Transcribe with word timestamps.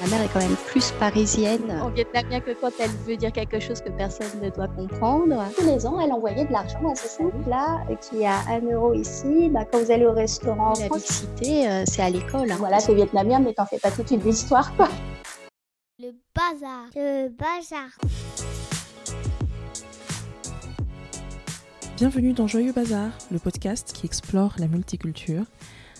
Ma 0.00 0.06
mère 0.06 0.22
est 0.22 0.28
quand 0.32 0.40
même 0.40 0.56
plus 0.66 0.92
parisienne 0.92 1.78
en 1.82 1.90
vietnamien 1.90 2.40
que 2.40 2.52
quand 2.58 2.70
elle 2.78 2.88
veut 3.06 3.18
dire 3.18 3.32
quelque 3.32 3.60
chose 3.60 3.82
que 3.82 3.90
personne 3.90 4.40
ne 4.42 4.48
doit 4.48 4.68
comprendre. 4.68 5.44
Tous 5.54 5.66
les 5.66 5.86
ans, 5.86 6.00
elle 6.00 6.10
envoyait 6.10 6.46
de 6.46 6.52
l'argent 6.52 6.90
à 6.90 6.94
ce 6.94 7.06
centre-là 7.06 7.82
qui 8.00 8.24
a 8.24 8.38
un 8.48 8.62
euro 8.62 8.94
ici. 8.94 9.50
Bah, 9.50 9.66
quand 9.70 9.78
vous 9.78 9.90
allez 9.90 10.06
au 10.06 10.12
restaurant, 10.12 10.72
la 10.80 10.88
mixité, 10.88 11.68
euh, 11.68 11.84
c'est 11.86 12.00
à 12.00 12.08
l'école. 12.08 12.50
Hein. 12.50 12.56
Voilà, 12.58 12.80
c'est 12.80 12.94
vietnamien, 12.94 13.40
mais 13.40 13.52
t'en 13.52 13.66
fais 13.66 13.78
pas 13.78 13.90
toute 13.90 14.10
une 14.10 14.26
histoire, 14.26 14.74
quoi. 14.74 14.88
Le 15.98 16.12
bazar. 16.34 16.86
Le 16.96 17.28
bazar. 17.28 17.90
Bienvenue 21.98 22.32
dans 22.32 22.46
Joyeux 22.46 22.72
Bazar, 22.72 23.10
le 23.30 23.38
podcast 23.38 23.92
qui 23.92 24.06
explore 24.06 24.54
la 24.58 24.66
multiculture 24.66 25.44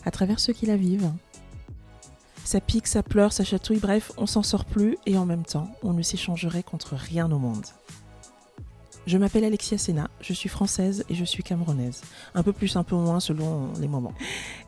à 0.07 0.11
travers 0.11 0.41
ceux 0.41 0.55
qui 0.55 0.65
la 0.65 0.77
vivent. 0.77 1.11
Ça 2.51 2.61
pique, 2.61 2.89
ça 2.89 3.05
pleure, 3.05 3.33
ça 3.33 3.45
chatouille, 3.45 3.79
bref, 3.79 4.11
on 4.17 4.27
s'en 4.27 4.43
sort 4.43 4.65
plus 4.65 4.99
et 5.07 5.17
en 5.17 5.25
même 5.25 5.45
temps, 5.45 5.71
on 5.85 5.93
ne 5.93 6.03
s'échangerait 6.03 6.65
contre 6.65 6.97
rien 6.97 7.31
au 7.31 7.39
monde. 7.39 7.65
Je 9.07 9.19
m'appelle 9.19 9.45
Alexia 9.45 9.79
Sena, 9.79 10.11
je 10.21 10.33
suis 10.33 10.49
française 10.49 11.05
et 11.09 11.15
je 11.15 11.25
suis 11.25 11.45
camerounaise. 11.45 12.01
Un 12.35 12.43
peu 12.43 12.53
plus, 12.53 12.75
un 12.75 12.83
peu 12.83 12.97
moins 12.97 13.21
selon 13.21 13.69
les 13.79 13.87
moments. 13.87 14.15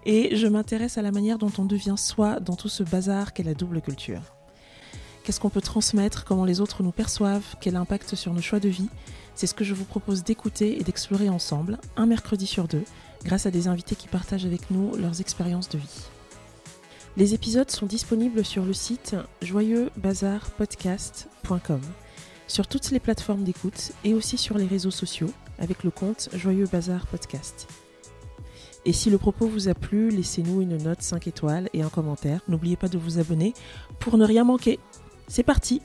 Et 0.07 0.37
je 0.37 0.47
m'intéresse 0.47 0.97
à 0.97 1.03
la 1.03 1.11
manière 1.11 1.39
dont 1.39 1.51
on 1.59 1.65
devient 1.65 1.97
soi 1.97 2.39
dans 2.39 2.55
tout 2.55 2.69
ce 2.69 2.85
bazar 2.85 3.33
qu'est 3.33 3.43
la 3.43 3.55
double 3.55 3.81
culture. 3.81 4.23
Qu'est-ce 5.25 5.41
qu'on 5.41 5.51
peut 5.51 5.61
transmettre, 5.61 6.25
comment 6.25 6.45
les 6.45 6.61
autres 6.61 6.85
nous 6.85 6.93
perçoivent, 6.93 7.57
quel 7.61 7.75
impact 7.75 8.15
sur 8.15 8.33
nos 8.33 8.43
choix 8.43 8.61
de 8.61 8.69
vie? 8.69 8.91
C'est 9.35 9.49
ce 9.49 9.55
que 9.55 9.65
je 9.65 9.75
vous 9.75 9.87
propose 9.87 10.23
d'écouter 10.23 10.79
et 10.81 10.85
d'explorer 10.85 11.29
ensemble, 11.29 11.81
un 11.97 12.07
mercredi 12.07 12.47
sur 12.47 12.69
deux, 12.69 12.85
grâce 13.25 13.47
à 13.47 13.51
des 13.51 13.67
invités 13.67 13.97
qui 13.97 14.07
partagent 14.07 14.47
avec 14.47 14.71
nous 14.71 14.95
leurs 14.95 15.21
expériences 15.21 15.69
de 15.69 15.79
vie. 15.79 16.12
Les 17.17 17.35
épisodes 17.35 17.71
sont 17.71 17.85
disponibles 17.85 18.43
sur 18.43 18.65
le 18.65 18.73
site 18.73 19.17
joyeuxbazarpodcast.com, 19.43 21.81
sur 22.49 22.67
toutes 22.67 22.91
les 22.91 23.01
plateformes 23.01 23.45
d'écoute 23.45 23.93
et 24.03 24.15
aussi 24.15 24.39
sur 24.39 24.57
les 24.57 24.65
réseaux 24.65 24.91
sociaux 24.91 25.31
avec 25.59 25.85
le 25.85 25.91
compte 25.91 26.31
Joyeux 26.33 26.67
Bazar 26.73 27.07
Podcast. 27.07 27.69
Et 28.87 28.95
si 28.95 29.11
le 29.11 29.19
propos 29.19 29.47
vous 29.47 29.69
a 29.69 29.75
plu, 29.75 30.09
laissez-nous 30.09 30.63
une 30.63 30.79
note 30.79 31.03
5 31.03 31.27
étoiles 31.27 31.69
et 31.75 31.83
un 31.83 31.91
commentaire. 31.91 32.41
N'oubliez 32.49 32.77
pas 32.77 32.89
de 32.89 32.97
vous 32.97 33.19
abonner 33.19 33.53
pour 33.99 34.17
ne 34.17 34.25
rien 34.25 34.45
manquer. 34.45 34.79
C'est 35.29 35.43
parti 35.43 35.83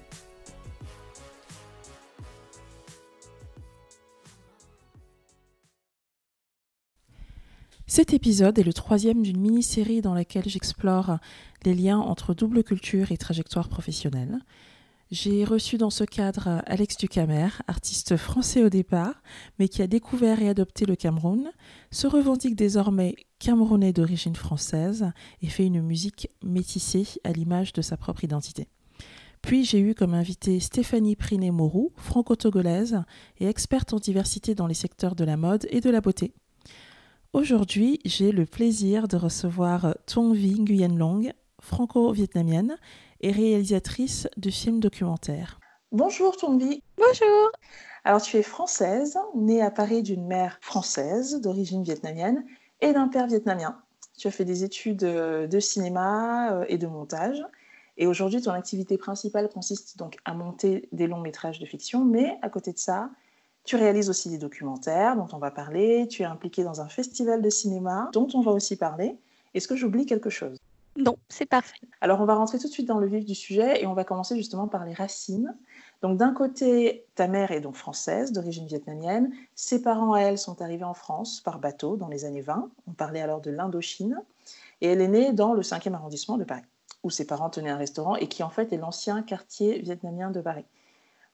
Cet 7.90 8.14
épisode 8.14 8.60
est 8.60 8.64
le 8.64 8.74
troisième 8.74 9.24
d'une 9.24 9.40
mini-série 9.40 10.02
dans 10.02 10.14
laquelle 10.14 10.50
j'explore 10.50 11.20
les 11.64 11.74
liens 11.74 12.00
entre 12.00 12.34
double 12.34 12.62
culture 12.62 13.14
et 13.14 13.18
trajectoire 13.18 13.70
professionnelle. 13.70 14.40
J'ai 15.10 15.46
reçu 15.46 15.78
dans 15.78 15.90
ce 15.90 16.04
cadre 16.04 16.62
Alex 16.66 16.98
Ducamer, 16.98 17.48
artiste 17.66 18.18
français 18.18 18.62
au 18.62 18.70
départ, 18.70 19.24
mais 19.58 19.70
qui 19.70 19.82
a 19.82 19.88
découvert 19.88 20.42
et 20.42 20.50
adopté 20.50 20.86
le 20.86 20.98
Cameroun, 20.98 21.50
se 21.90 22.08
revendique 22.08 22.58
désormais 22.58 23.16
camerounais 23.40 23.94
d'origine 23.94 24.36
française 24.36 25.10
et 25.42 25.48
fait 25.48 25.66
une 25.66 25.82
musique 25.82 26.30
métissée 26.44 27.08
à 27.24 27.32
l'image 27.32 27.72
de 27.72 27.82
sa 27.82 27.96
propre 27.96 28.26
identité. 28.26 28.68
Puis 29.42 29.64
j'ai 29.64 29.80
eu 29.80 29.96
comme 29.96 30.14
invité 30.14 30.60
Stéphanie 30.60 31.16
Priné-Morou, 31.16 31.94
franco-togolaise 31.96 33.02
et 33.40 33.48
experte 33.48 33.94
en 33.94 34.00
diversité 34.00 34.56
dans 34.56 34.68
les 34.68 34.74
secteurs 34.74 35.16
de 35.16 35.24
la 35.24 35.38
mode 35.38 35.66
et 35.70 35.80
de 35.80 35.90
la 35.90 36.02
beauté. 36.02 36.34
Aujourd'hui, 37.34 38.00
j'ai 38.06 38.32
le 38.32 38.46
plaisir 38.46 39.10
de 39.10 39.18
recevoir 39.18 39.96
Tuong 40.06 40.34
Vi 40.34 40.60
Nguyen 40.62 40.98
Long, 40.98 41.24
franco-vietnamienne 41.60 42.78
et 43.20 43.32
réalisatrice 43.32 44.30
de 44.38 44.50
films 44.50 44.80
documentaires. 44.80 45.60
Bonjour 45.92 46.38
Tuong 46.38 46.58
Vi. 46.58 46.82
Bonjour. 46.98 47.52
Alors 48.06 48.22
tu 48.22 48.38
es 48.38 48.44
française, 48.44 49.20
née 49.36 49.62
à 49.62 49.72
Paris 49.72 50.04
d'une 50.04 50.26
mère 50.26 50.58
française 50.62 51.42
d'origine 51.42 51.84
vietnamienne 51.84 52.46
et 52.80 52.94
d'un 52.94 53.10
père 53.10 53.28
vietnamien. 53.28 53.78
Tu 54.18 54.30
as 54.30 54.32
fait 54.32 54.46
des 54.46 54.64
études 54.64 55.04
euh, 55.04 55.48
de 55.48 55.60
cinéma 55.60 56.54
euh, 56.54 56.66
et 56.70 56.78
de 56.78 56.88
montage. 56.88 57.44
Et 57.98 58.08
aujourd'hui, 58.08 58.42
ton 58.42 58.52
activité 58.52 58.98
principale 58.98 59.50
consiste 59.50 59.98
donc 59.98 60.18
à 60.24 60.34
monter 60.34 60.88
des 60.94 61.08
longs 61.08 61.20
métrages 61.20 61.60
de 61.60 61.66
fiction, 61.66 62.06
mais 62.06 62.38
à 62.42 62.50
côté 62.50 62.72
de 62.72 62.78
ça, 62.78 63.10
tu 63.68 63.76
réalises 63.76 64.10
aussi 64.10 64.30
des 64.30 64.38
documentaires 64.38 65.18
dont 65.18 65.28
on 65.34 65.38
va 65.38 65.52
parler. 65.52 66.08
Tu 66.08 66.24
es 66.24 66.26
impliqué 66.26 66.64
dans 66.64 66.80
un 66.80 66.88
festival 66.88 67.42
de 67.42 67.50
cinéma 67.50 68.10
dont 68.14 68.28
on 68.34 68.42
va 68.42 68.52
aussi 68.52 68.78
parler. 68.78 69.18
Est-ce 69.54 69.68
que 69.68 69.76
j'oublie 69.76 70.06
quelque 70.06 70.30
chose? 70.30 70.58
Non, 70.96 71.18
c'est 71.28 71.46
parfait. 71.46 71.86
Alors, 72.00 72.22
on 72.22 72.26
va 72.26 72.36
rentrer 72.36 72.58
tout 72.60 72.68
de 72.68 72.72
suite 72.72 72.88
dans 72.88 72.98
le 72.98 73.08
vif 73.08 73.26
du 73.26 73.36
sujet 73.36 73.84
et 73.84 73.86
on 73.86 73.94
va 73.94 74.06
commencer 74.06 74.38
justement 74.38 74.68
par 74.68 74.86
les 74.86 74.94
racines. 74.94 75.54
Donc, 76.02 76.18
d'un 76.18 76.34
côté, 76.34 77.06
ta 77.16 77.28
mère 77.28 77.52
est 77.52 77.60
donc 77.60 77.76
française, 77.76 78.32
d'origine 78.32 78.66
vietnamienne. 78.66 79.32
Ses 79.54 79.82
parents, 79.82 80.16
elles, 80.16 80.38
sont 80.38 80.62
arrivés 80.62 80.86
en 80.86 80.94
France 80.94 81.42
par 81.42 81.60
bateau 81.60 81.98
dans 81.98 82.08
les 82.08 82.24
années 82.24 82.42
20. 82.42 82.70
On 82.88 82.94
parlait 82.94 83.22
alors 83.22 83.42
de 83.42 83.52
l'Indochine. 83.52 84.24
Et 84.80 84.88
elle 84.88 85.02
est 85.02 85.08
née 85.10 85.34
dans 85.34 85.54
le 85.54 85.62
5e 85.62 85.94
arrondissement 85.94 86.38
de 86.38 86.46
Paris, 86.46 86.64
où 87.04 87.10
ses 87.10 87.28
parents 87.28 87.50
tenaient 87.50 87.70
un 87.70 87.78
restaurant 87.78 88.16
et 88.16 88.28
qui, 88.28 88.44
en 88.44 88.50
fait, 88.50 88.72
est 88.72 88.78
l'ancien 88.78 89.22
quartier 89.24 89.80
vietnamien 89.80 90.32
de 90.32 90.40
Paris. 90.40 90.66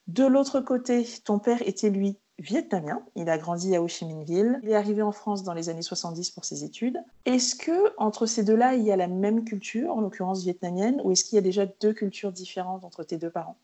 De 0.07 0.25
l'autre 0.25 0.59
côté, 0.59 1.07
ton 1.23 1.39
père 1.39 1.61
était, 1.65 1.89
lui, 1.89 2.17
vietnamien. 2.44 3.04
Il 3.16 3.30
a 3.30 3.38
grandi 3.38 3.76
à 3.76 3.81
Ho 3.81 3.88
Chi 3.88 4.06
Minh 4.06 4.24
Ville. 4.24 4.59
Il 4.64 4.70
est 4.70 4.76
arrivé 4.76 5.02
en 5.02 5.12
France 5.12 5.44
dans 5.44 5.54
les 5.54 5.70
années 5.70 5.81
70 5.81 6.31
pour 6.31 6.46
ses 6.46 6.64
études. 6.64 7.00
Est-ce 7.26 7.56
que 7.56 7.94
entre 7.98 8.26
ces 8.26 8.44
deux-là, 8.44 8.76
il 8.76 8.84
y 8.84 8.92
a 8.92 8.96
la 8.96 9.08
même 9.08 9.46
culture, 9.46 9.92
en 9.92 10.02
l'occurrence 10.02 10.44
vietnamienne, 10.44 11.02
ou 11.04 11.12
est-ce 11.12 11.24
qu'il 11.24 11.38
y 11.38 11.40
a 11.40 11.42
déjà 11.42 11.66
deux 11.66 11.94
cultures 11.94 12.31
différentes 12.31 12.84
entre 12.84 13.04
tes 13.04 13.18
deux 13.18 13.31
parents? 13.31 13.58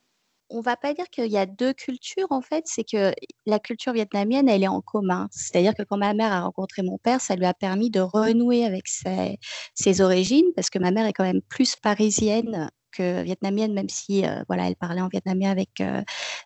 On 0.51 0.61
va 0.61 0.75
pas 0.75 0.95
dire 0.95 1.07
qu'il 1.11 1.27
y 1.27 1.37
a 1.37 1.45
deux 1.45 1.73
cultures 1.73 2.31
en 2.31 2.41
fait, 2.41 2.63
c'est 2.65 2.83
que 2.83 3.13
la 3.45 3.59
culture 3.59 3.93
vietnamienne, 3.93 4.49
elle 4.49 4.63
est 4.63 4.67
en 4.67 4.81
commun. 4.81 5.27
C'est-à-dire 5.29 5.75
que 5.75 5.83
quand 5.83 5.97
ma 5.97 6.15
mère 6.15 6.31
a 6.31 6.41
rencontré 6.41 6.81
mon 6.81 6.97
père, 6.97 7.21
ça 7.21 7.35
lui 7.35 7.45
a 7.45 7.53
permis 7.53 7.91
de 7.91 7.99
renouer 7.99 8.65
avec 8.65 8.87
ses, 8.87 9.37
ses 9.75 10.01
origines, 10.01 10.47
parce 10.55 10.71
que 10.71 10.79
ma 10.79 10.89
mère 10.89 11.05
est 11.05 11.13
quand 11.13 11.23
même 11.23 11.41
plus 11.49 11.75
parisienne 11.75 12.71
vietnamienne, 12.97 13.73
même 13.73 13.89
si 13.89 14.25
euh, 14.25 14.43
voilà, 14.47 14.67
elle 14.67 14.75
parlait 14.75 15.01
en 15.01 15.07
vietnamien 15.07 15.51
avec 15.51 15.81
euh, 15.81 16.01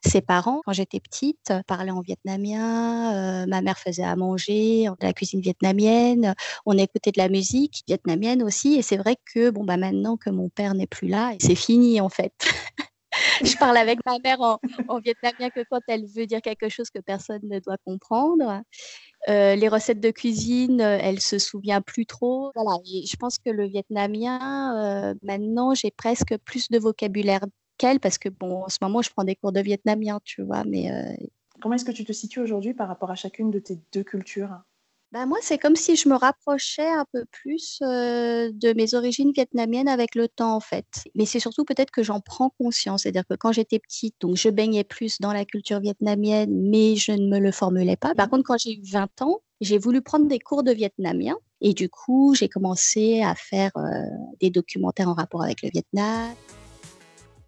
ses 0.05 0.21
parents. 0.21 0.61
Quand 0.65 0.73
j'étais 0.73 0.99
petite, 0.99 1.49
elle 1.49 1.63
parlait 1.63 1.91
en 1.91 2.01
vietnamien. 2.01 3.43
Euh, 3.43 3.45
ma 3.47 3.61
mère 3.61 3.77
faisait 3.77 4.03
à 4.03 4.15
manger, 4.15 4.85
de 4.85 5.05
la 5.05 5.13
cuisine 5.13 5.41
vietnamienne. 5.41 6.35
On 6.65 6.77
écoutait 6.77 7.11
de 7.11 7.19
la 7.19 7.29
musique 7.29 7.83
vietnamienne 7.87 8.43
aussi. 8.43 8.75
Et 8.75 8.81
c'est 8.81 8.97
vrai 8.97 9.15
que 9.33 9.49
bon 9.49 9.63
bah 9.63 9.77
maintenant 9.77 10.17
que 10.17 10.29
mon 10.29 10.49
père 10.49 10.73
n'est 10.73 10.87
plus 10.87 11.07
là, 11.07 11.33
c'est 11.39 11.55
fini 11.55 12.01
en 12.01 12.09
fait. 12.09 12.33
je 13.43 13.57
parle 13.57 13.77
avec 13.77 13.99
ma 14.05 14.17
mère 14.19 14.41
en, 14.41 14.59
en, 14.87 14.99
vietnamien 14.99 15.49
que 15.49 15.61
quand 15.69 15.81
elle 15.87 16.05
veut 16.05 16.25
dire 16.25 16.41
quelque 16.41 16.69
chose 16.69 16.89
que 16.89 16.99
personne 16.99 17.41
ne 17.43 17.59
doit 17.59 17.77
comprendre. 17.85 18.61
Euh, 19.29 19.55
les 19.55 19.69
recettes 19.69 20.01
de 20.01 20.11
cuisine, 20.11 20.81
euh, 20.81 20.97
elle 21.01 21.21
se 21.21 21.39
souvient 21.39 21.81
plus 21.81 22.05
trop. 22.05 22.51
Voilà, 22.55 22.77
je 22.83 23.15
pense 23.15 23.37
que 23.37 23.49
le 23.49 23.65
vietnamien, 23.65 24.75
euh, 25.11 25.15
maintenant, 25.23 25.73
j'ai 25.73 25.91
presque 25.91 26.37
plus 26.39 26.69
de 26.69 26.77
vocabulaire 26.77 27.45
qu'elle 27.77 27.99
parce 27.99 28.17
que 28.17 28.29
bon, 28.29 28.63
en 28.63 28.69
ce 28.69 28.79
moment, 28.81 29.01
je 29.01 29.09
prends 29.11 29.23
des 29.23 29.35
cours 29.35 29.53
de 29.53 29.61
vietnamien, 29.61 30.19
tu 30.25 30.43
vois. 30.43 30.63
Mais 30.65 30.89
comment 31.61 31.75
est-ce 31.75 31.85
que 31.85 31.91
tu 31.91 32.03
te 32.03 32.11
situes 32.11 32.41
aujourd'hui 32.41 32.73
par 32.73 32.87
rapport 32.87 33.11
à 33.11 33.15
chacune 33.15 33.49
de 33.49 33.59
tes 33.59 33.79
deux 33.93 34.03
cultures? 34.03 34.59
Bah, 35.13 35.27
moi, 35.27 35.37
c'est 35.43 35.59
comme 35.59 35.75
si 35.75 35.95
je 35.95 36.09
me 36.09 36.15
rapprochais 36.15 36.89
un 36.89 37.05
peu 37.13 37.23
plus 37.25 37.77
de 37.81 38.73
mes 38.73 38.95
origines 38.95 39.31
vietnamiennes 39.31 39.87
avec 39.87 40.15
le 40.15 40.27
temps, 40.27 40.55
en 40.55 40.59
fait. 40.59 40.87
Mais 41.13 41.27
c'est 41.27 41.39
surtout 41.39 41.65
peut-être 41.65 41.91
que 41.91 42.01
j'en 42.01 42.19
prends 42.19 42.49
conscience. 42.49 43.03
C'est-à-dire 43.03 43.27
que 43.29 43.35
quand 43.35 43.51
j'étais 43.51 43.77
petite, 43.77 44.15
donc 44.21 44.37
je 44.37 44.49
baignais 44.49 44.83
plus 44.83 45.21
dans 45.21 45.31
la 45.31 45.45
culture 45.45 45.79
vietnamienne, 45.79 46.49
mais 46.51 46.95
je 46.95 47.11
ne 47.11 47.27
me 47.27 47.37
le 47.37 47.51
formulais 47.51 47.95
pas. 47.95 48.15
Par 48.15 48.27
contre, 48.27 48.43
quand 48.43 48.57
j'ai 48.57 48.79
eu 48.79 48.81
20 48.83 49.21
ans, 49.21 49.41
j'ai 49.61 49.77
voulu 49.77 50.01
prendre 50.01 50.27
des 50.27 50.39
cours 50.39 50.63
de 50.63 50.71
vietnamien. 50.71 51.35
Et 51.61 51.75
du 51.75 51.89
coup, 51.89 52.33
j'ai 52.33 52.49
commencé 52.49 53.21
à 53.21 53.35
faire 53.35 53.71
des 54.41 54.49
documentaires 54.49 55.09
en 55.09 55.13
rapport 55.13 55.43
avec 55.43 55.61
le 55.61 55.69
Vietnam. 55.69 56.33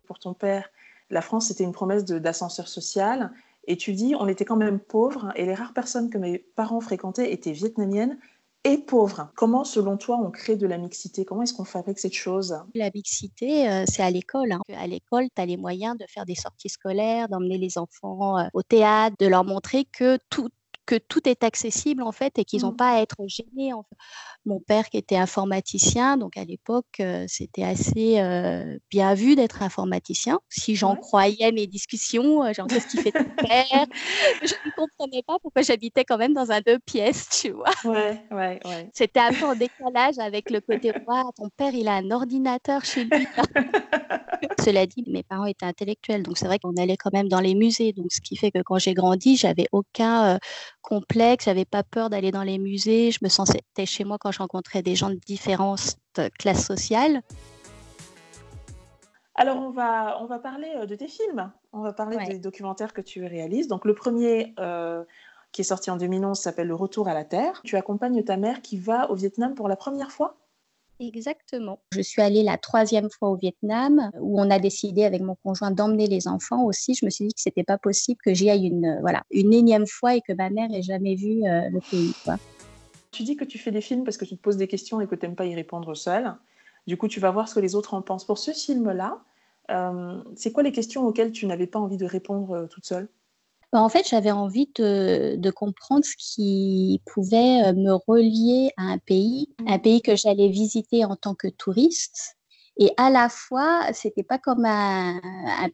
Pour 0.06 0.20
ton 0.20 0.36
père, 0.36 0.70
la 1.10 1.24
France, 1.24 1.48
c'était 1.48 1.64
une 1.64 1.74
promesse 1.74 2.06
d'ascenseur 2.06 2.68
social. 2.68 3.32
Et 3.68 3.78
tu 3.78 3.94
dis, 3.94 4.16
on 4.20 4.28
était 4.28 4.46
quand 4.46 4.56
même 4.56 4.80
pauvres 4.80 5.32
et 5.36 5.46
les 5.46 5.54
rares 5.54 5.74
personnes 5.74 6.10
que 6.10 6.18
mes 6.18 6.40
parents 6.40 6.82
fréquentaient 6.82 7.32
étaient 7.32 7.52
vietnamiennes 7.52 8.18
et 8.66 8.80
pauvres. 8.80 9.32
Comment, 9.36 9.64
selon 9.64 9.96
toi, 9.96 10.18
on 10.18 10.32
crée 10.32 10.56
de 10.56 10.66
la 10.66 10.78
mixité? 10.78 11.24
Comment 11.24 11.44
est-ce 11.44 11.54
qu'on 11.54 11.66
fabrique 11.66 12.00
cette 12.00 12.14
chose? 12.14 12.58
La 12.74 12.90
mixité, 12.94 13.70
euh, 13.70 13.86
c'est 13.88 14.02
à 14.02 14.10
l'école. 14.10 14.52
Hein. 14.52 14.62
À 14.76 14.88
l'école, 14.88 15.28
tu 15.36 15.42
as 15.42 15.46
les 15.46 15.56
moyens 15.56 15.96
de 15.98 16.06
faire 16.10 16.26
des 16.26 16.36
sorties 16.36 16.70
scolaires, 16.70 17.30
d'emmener 17.30 17.60
les 17.60 17.78
enfants 17.78 18.40
euh, 18.40 18.48
au 18.54 18.64
théâtre, 18.64 19.16
de 19.20 19.28
leur 19.28 19.46
montrer 19.46 19.86
que 19.86 20.18
tout, 20.30 20.50
que 20.86 20.96
tout 20.96 21.28
est 21.28 21.44
accessible 21.44 22.04
en 22.04 22.12
fait 22.12 22.38
et 22.38 22.46
qu'ils 22.46 22.62
n'ont 22.62 22.72
mmh. 22.72 22.78
pas 22.78 22.98
à 22.98 23.02
être 23.02 23.18
gênés. 23.28 23.72
Mon 24.46 24.60
père 24.60 24.90
qui 24.90 24.98
était 24.98 25.16
informaticien, 25.16 26.18
donc 26.18 26.38
à 26.38 26.44
l'époque 26.44 27.00
euh, 27.00 27.26
c'était 27.28 27.64
assez 27.64 28.20
euh, 28.20 28.78
bien 28.90 29.14
vu 29.14 29.36
d'être 29.36 29.64
informaticien. 29.64 30.40
Si 30.50 30.76
j'en 30.76 30.96
croyais 30.96 31.52
mes 31.52 31.68
discussions, 31.68 32.44
euh, 32.44 32.54
genre 32.54 32.68
qu'est-ce 32.68 32.88
qu'il 32.88 33.02
fait 33.02 33.12
ton 33.12 33.24
père? 33.38 33.86
Je 34.42 34.54
ne 34.66 34.72
comprenais 34.76 35.24
pas 35.26 35.38
pourquoi 35.42 35.62
j'habitais 35.62 36.06
quand 36.06 36.18
même 36.18 36.34
dans 36.34 36.52
un 36.52 36.62
deux 36.62 36.80
pièces, 36.80 37.28
tu 37.42 37.52
vois? 37.52 37.72
Ouais, 37.84 38.22
ouais, 38.32 38.60
ouais. 38.66 38.90
C'était 38.94 39.20
un 39.20 39.34
peu 39.34 39.46
en 39.46 39.56
décalage 39.56 40.20
avec 40.20 40.50
le 40.50 40.62
côté 40.62 40.92
ton 41.38 41.50
père 41.58 41.74
il 41.74 41.88
a 41.88 41.96
un 41.96 42.12
ordinateur 42.12 42.84
chez 42.84 43.06
lui. 43.06 43.28
Cela 44.64 44.86
dit, 44.86 45.04
mes 45.08 45.24
parents 45.24 45.46
étaient 45.46 45.66
intellectuels, 45.66 46.24
donc 46.24 46.38
c'est 46.38 46.48
vrai 46.48 46.60
qu'on 46.60 46.76
allait 46.78 46.98
quand 46.98 47.14
même 47.14 47.28
dans 47.28 47.40
les 47.40 47.56
musées. 47.56 47.94
Donc, 47.94 48.12
ce 48.12 48.22
qui 48.22 48.36
fait 48.36 48.52
que 48.52 48.62
quand 48.62 48.78
j'ai 48.78 48.94
grandi, 48.94 49.38
j'avais 49.38 49.68
aucun 49.72 50.40
complexe, 50.82 51.46
j'avais 51.46 51.66
pas 51.66 51.84
peur 51.84 52.10
d'aller 52.10 52.32
dans 52.32 52.44
les 52.44 52.58
musées. 52.58 53.12
Je 53.12 53.20
me 53.22 53.30
sentais 53.30 53.86
chez 53.86 54.04
moi 54.04 54.18
quand 54.20 54.32
je 54.32 54.40
rencontrais 54.40 54.82
des 54.82 54.96
gens 54.96 55.10
de 55.10 55.20
différentes 55.26 55.98
classes 56.40 56.66
sociales. 56.66 57.22
Alors, 59.36 59.58
on 59.58 59.70
va, 59.70 60.18
on 60.22 60.26
va 60.26 60.40
parler 60.40 60.72
de 60.88 60.96
tes 60.96 61.08
films. 61.08 61.52
On 61.74 61.82
va 61.82 61.94
parler 61.94 62.18
des 62.28 62.40
documentaires 62.40 62.94
que 62.94 63.02
tu 63.02 63.26
réalises. 63.26 63.68
Donc, 63.68 63.86
le 63.86 63.94
premier 63.94 64.56
qui 65.52 65.62
est 65.62 65.66
sorti 65.66 65.92
en 65.92 65.98
2011 65.98 66.38
s'appelle 66.38 66.68
Le 66.68 66.76
Retour 66.76 67.08
à 67.08 67.14
la 67.14 67.24
Terre. 67.24 67.62
Tu 67.64 67.76
accompagnes 67.78 68.24
ta 68.24 68.38
mère 68.38 68.62
qui 68.62 68.78
va 68.78 69.12
au 69.12 69.16
Vietnam 69.16 69.54
pour 69.54 69.68
la 69.68 69.76
première 69.76 70.12
fois 70.12 70.38
Exactement. 71.00 71.80
Je 71.92 72.02
suis 72.02 72.22
allée 72.22 72.44
la 72.44 72.58
troisième 72.58 73.10
fois 73.10 73.30
au 73.30 73.36
Vietnam 73.36 74.12
où 74.20 74.40
on 74.40 74.50
a 74.50 74.60
décidé 74.60 75.04
avec 75.04 75.22
mon 75.22 75.36
conjoint 75.36 75.72
d'emmener 75.72 76.08
les 76.08 76.28
enfants 76.28 76.64
aussi. 76.64 76.94
Je 76.94 77.06
me 77.06 77.10
suis 77.10 77.28
dit 77.28 77.34
que 77.34 77.42
c'était 77.42 77.64
pas 77.64 77.78
possible 77.78 78.20
que 78.24 78.34
j'y 78.34 78.50
aille 78.50 78.68
une, 78.68 79.00
voilà, 79.02 79.24
une 79.32 79.54
énième 79.54 79.88
fois 79.88 80.16
et 80.16 80.22
que 80.22 80.34
ma 80.34 80.50
mère 80.50 80.72
ait 80.74 80.82
jamais 80.82 81.16
vu 81.16 81.44
euh, 81.44 81.70
le 81.70 81.80
pays. 81.82 82.14
Tu 83.12 83.24
dis 83.24 83.36
que 83.36 83.46
tu 83.46 83.58
fais 83.58 83.72
des 83.72 83.82
films 83.82 84.04
parce 84.04 84.18
que 84.18 84.26
tu 84.26 84.38
te 84.38 84.42
poses 84.42 84.58
des 84.58 84.68
questions 84.68 85.02
et 85.02 85.08
que 85.08 85.16
tu 85.16 85.26
n'aimes 85.26 85.36
pas 85.36 85.46
y 85.46 85.56
répondre 85.56 85.96
seule. 85.96 86.34
Du 86.88 86.98
coup, 86.98 87.08
tu 87.08 87.20
vas 87.20 87.32
voir 87.32 87.50
ce 87.50 87.56
que 87.56 87.60
les 87.60 87.76
autres 87.76 87.94
en 87.94 88.02
pensent. 88.02 88.26
Pour 88.26 88.38
ce 88.38 88.52
film-là, 88.52 89.22
euh, 89.72 90.22
c'est 90.36 90.52
quoi 90.52 90.64
les 90.64 90.72
questions 90.72 91.06
auxquelles 91.06 91.32
tu 91.32 91.46
n'avais 91.46 91.68
pas 91.68 91.80
envie 91.80 91.98
de 91.98 92.06
répondre 92.06 92.52
euh, 92.52 92.68
toute 92.68 92.86
seule? 92.86 93.10
Bah, 93.76 93.82
en 93.82 93.90
fait, 93.90 94.08
j'avais 94.08 94.32
envie 94.32 94.70
de, 94.76 95.52
comprendre 95.52 96.06
ce 96.06 96.16
qui 96.18 97.02
pouvait 97.06 97.62
euh, 97.66 97.74
me 97.74 97.92
relier 98.08 98.72
à 98.78 98.84
un 98.84 99.00
pays, 99.00 99.50
un 99.68 99.76
mmh. 99.76 99.82
pays 99.82 100.02
que 100.02 100.16
j'allais 100.16 100.48
visiter 100.48 101.04
en 101.04 101.18
tant 101.18 101.36
que 101.36 101.50
touriste. 101.50 102.38
Et 102.78 102.94
à 102.96 103.10
la 103.10 103.28
fois, 103.28 103.82
c'était 103.92 104.24
pas 104.24 104.38
comme 104.38 104.64
un, 104.64 105.20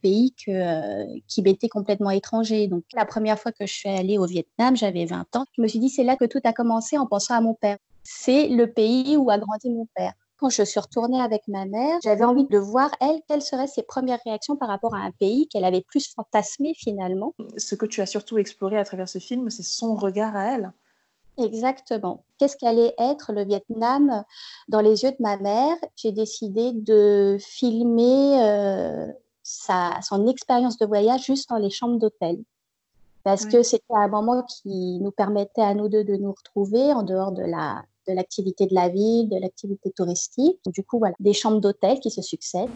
pays 0.02 0.34
que, 0.34 1.16
qui 1.28 1.44
m'était 1.44 1.70
complètement 1.70 2.10
étranger. 2.10 2.68
Donc, 2.68 2.86
la 2.96 3.06
première 3.06 3.38
fois 3.38 3.52
que 3.52 3.68
je 3.68 3.72
suis 3.72 3.90
allée 3.90 4.18
au 4.18 4.26
Vietnam, 4.26 4.76
j'avais 4.76 5.06
20 5.06 5.36
ans. 5.36 5.46
Je 5.56 5.62
me 5.62 5.68
suis 5.68 5.78
dit, 5.78 5.90
c'est 5.90 6.04
là 6.04 6.16
que 6.16 6.26
tout 6.26 6.42
a 6.44 6.54
commencé 6.54 6.98
en 6.98 7.06
pensant 7.06 7.36
à 7.36 7.42
mon 7.42 7.54
père. 7.54 7.78
C'est 8.02 8.48
le 8.48 8.66
pays 8.74 9.16
où 9.16 9.30
a 9.30 9.38
grandi 9.38 9.70
mon 9.70 9.86
père 9.96 10.14
quand 10.42 10.50
je 10.50 10.64
suis 10.64 10.80
retournée 10.80 11.22
avec 11.22 11.48
ma 11.48 11.66
mère, 11.66 12.00
j'avais 12.04 12.24
envie 12.24 12.48
de 12.48 12.58
voir, 12.58 12.90
elle, 13.00 13.22
quelles 13.28 13.44
seraient 13.44 13.68
ses 13.68 13.84
premières 13.84 14.20
réactions 14.26 14.58
par 14.58 14.70
rapport 14.70 14.96
à 14.96 14.98
un 14.98 15.12
pays 15.12 15.48
qu'elle 15.48 15.64
avait 15.64 15.82
plus 15.82 16.12
fantasmé 16.12 16.74
finalement. 16.76 17.36
Ce 17.58 17.76
que 17.76 17.86
tu 17.86 18.02
as 18.02 18.08
surtout 18.08 18.40
exploré 18.40 18.80
à 18.80 18.84
travers 18.84 19.08
ce 19.08 19.20
film, 19.20 19.52
c'est 19.52 19.64
son 19.64 19.94
regard 19.94 20.36
à 20.36 20.56
elle. 20.56 20.74
Exactement. 21.38 22.26
Qu'est-ce 22.40 22.58
qu'allait 22.58 22.96
être 22.98 23.34
le 23.34 23.46
Vietnam 23.46 24.24
dans 24.68 24.82
les 24.82 25.04
yeux 25.04 25.12
de 25.12 25.18
ma 25.20 25.38
mère? 25.38 25.78
J'ai 25.96 26.12
décidé 26.12 26.72
de 26.74 27.38
filmer 27.40 28.44
euh, 28.44 29.08
sa, 29.44 30.00
son 30.02 30.28
expérience 30.28 30.78
de 30.78 30.88
voyage 30.88 31.24
juste 31.24 31.50
dans 31.50 31.58
les 31.58 31.70
chambres 31.70 32.00
d'hôtel. 32.00 32.44
Parce 33.24 33.46
que 33.46 33.62
c'était 33.62 33.94
un 33.94 34.08
moment 34.08 34.42
qui 34.42 34.98
nous 35.00 35.12
permettait 35.12 35.62
à 35.62 35.76
nous 35.76 35.88
deux 35.88 36.04
de 36.04 36.16
nous 36.16 36.32
retrouver 36.32 36.92
en 36.92 37.04
dehors 37.04 37.32
de 37.32 37.44
la, 37.44 37.84
de 38.08 38.14
l'activité 38.14 38.66
de 38.66 38.74
la 38.74 38.90
ville, 38.90 39.30
de 39.30 39.40
l'activité 39.40 39.92
touristique. 39.92 40.60
Du 40.68 40.84
coup, 40.84 41.00
voilà, 41.00 41.16
des 41.20 41.34
chambres 41.34 41.60
d'hôtel 41.60 42.00
qui 42.00 42.12
se 42.12 42.22
succèdent. 42.22 42.70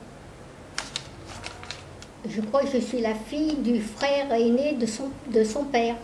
Je 2.27 2.41
crois 2.41 2.61
que 2.61 2.71
je 2.71 2.79
suis 2.79 3.01
la 3.01 3.13
fille 3.13 3.55
du 3.55 3.79
frère 3.79 4.31
aîné 4.33 4.73
de 4.73 4.85
son, 4.85 5.09
de 5.31 5.43
son 5.43 5.65
père. 5.65 5.95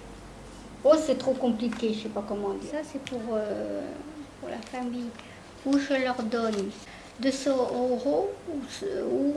Oh, 0.83 0.93
c'est 0.97 1.17
trop 1.17 1.33
compliqué, 1.33 1.93
je 1.93 2.03
sais 2.03 2.09
pas 2.09 2.23
comment 2.27 2.53
dire. 2.53 2.71
Ça, 2.71 2.77
c'est 2.83 3.01
pour, 3.01 3.21
euh, 3.33 3.81
pour 4.39 4.49
la 4.49 4.57
famille. 4.57 5.09
Où 5.65 5.77
je 5.77 5.93
leur 5.93 6.21
donne 6.23 6.71
200 7.19 7.51
euros 7.51 8.29
ou, 8.49 9.33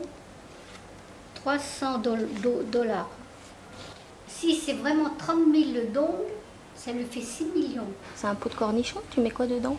300 1.34 2.02
dollars. 2.72 3.10
Si 4.26 4.54
c'est 4.54 4.72
vraiment 4.72 5.10
30 5.18 5.36
000 5.54 5.86
dons, 5.92 6.16
ça 6.84 6.92
lui 6.92 7.04
fait 7.04 7.22
6 7.22 7.46
millions. 7.46 7.86
C'est 8.14 8.26
un 8.26 8.34
pot 8.34 8.50
de 8.50 8.54
cornichon 8.54 9.00
Tu 9.10 9.20
mets 9.20 9.30
quoi 9.30 9.46
dedans? 9.46 9.76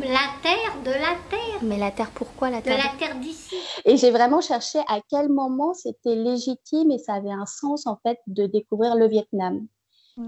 La 0.00 0.28
terre, 0.42 0.80
de 0.84 0.90
la 0.90 1.16
terre. 1.28 1.60
Mais 1.62 1.78
la 1.78 1.90
terre, 1.90 2.10
pourquoi 2.14 2.50
la 2.50 2.62
terre? 2.62 2.76
De 2.76 2.82
la 2.82 2.98
terre 2.98 3.18
d'ici. 3.18 3.56
Et 3.84 3.96
j'ai 3.96 4.10
vraiment 4.10 4.40
cherché 4.40 4.78
à 4.86 5.00
quel 5.08 5.28
moment 5.28 5.74
c'était 5.74 6.14
légitime 6.14 6.92
et 6.92 6.98
ça 6.98 7.14
avait 7.14 7.32
un 7.32 7.46
sens 7.46 7.86
en 7.86 7.98
fait 8.04 8.18
de 8.26 8.46
découvrir 8.46 8.94
le 8.94 9.08
Vietnam. 9.08 9.66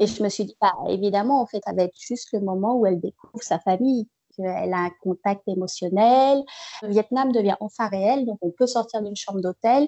Et 0.00 0.06
je 0.06 0.22
me 0.22 0.30
suis 0.30 0.44
dit, 0.44 0.56
bah, 0.58 0.72
évidemment, 0.88 1.42
en 1.42 1.46
fait, 1.46 1.60
ça 1.66 1.74
va 1.74 1.82
être 1.82 2.00
juste 2.00 2.30
le 2.32 2.40
moment 2.40 2.76
où 2.76 2.86
elle 2.86 2.98
découvre 2.98 3.42
sa 3.42 3.58
famille, 3.58 4.08
qu'elle 4.34 4.72
a 4.72 4.78
un 4.78 4.90
contact 5.02 5.42
émotionnel. 5.46 6.42
Le 6.80 6.88
Vietnam 6.88 7.30
devient 7.30 7.56
enfin 7.60 7.88
réel, 7.88 8.24
donc 8.24 8.38
on 8.40 8.50
peut 8.50 8.66
sortir 8.66 9.02
d'une 9.02 9.16
chambre 9.16 9.42
d'hôtel 9.42 9.86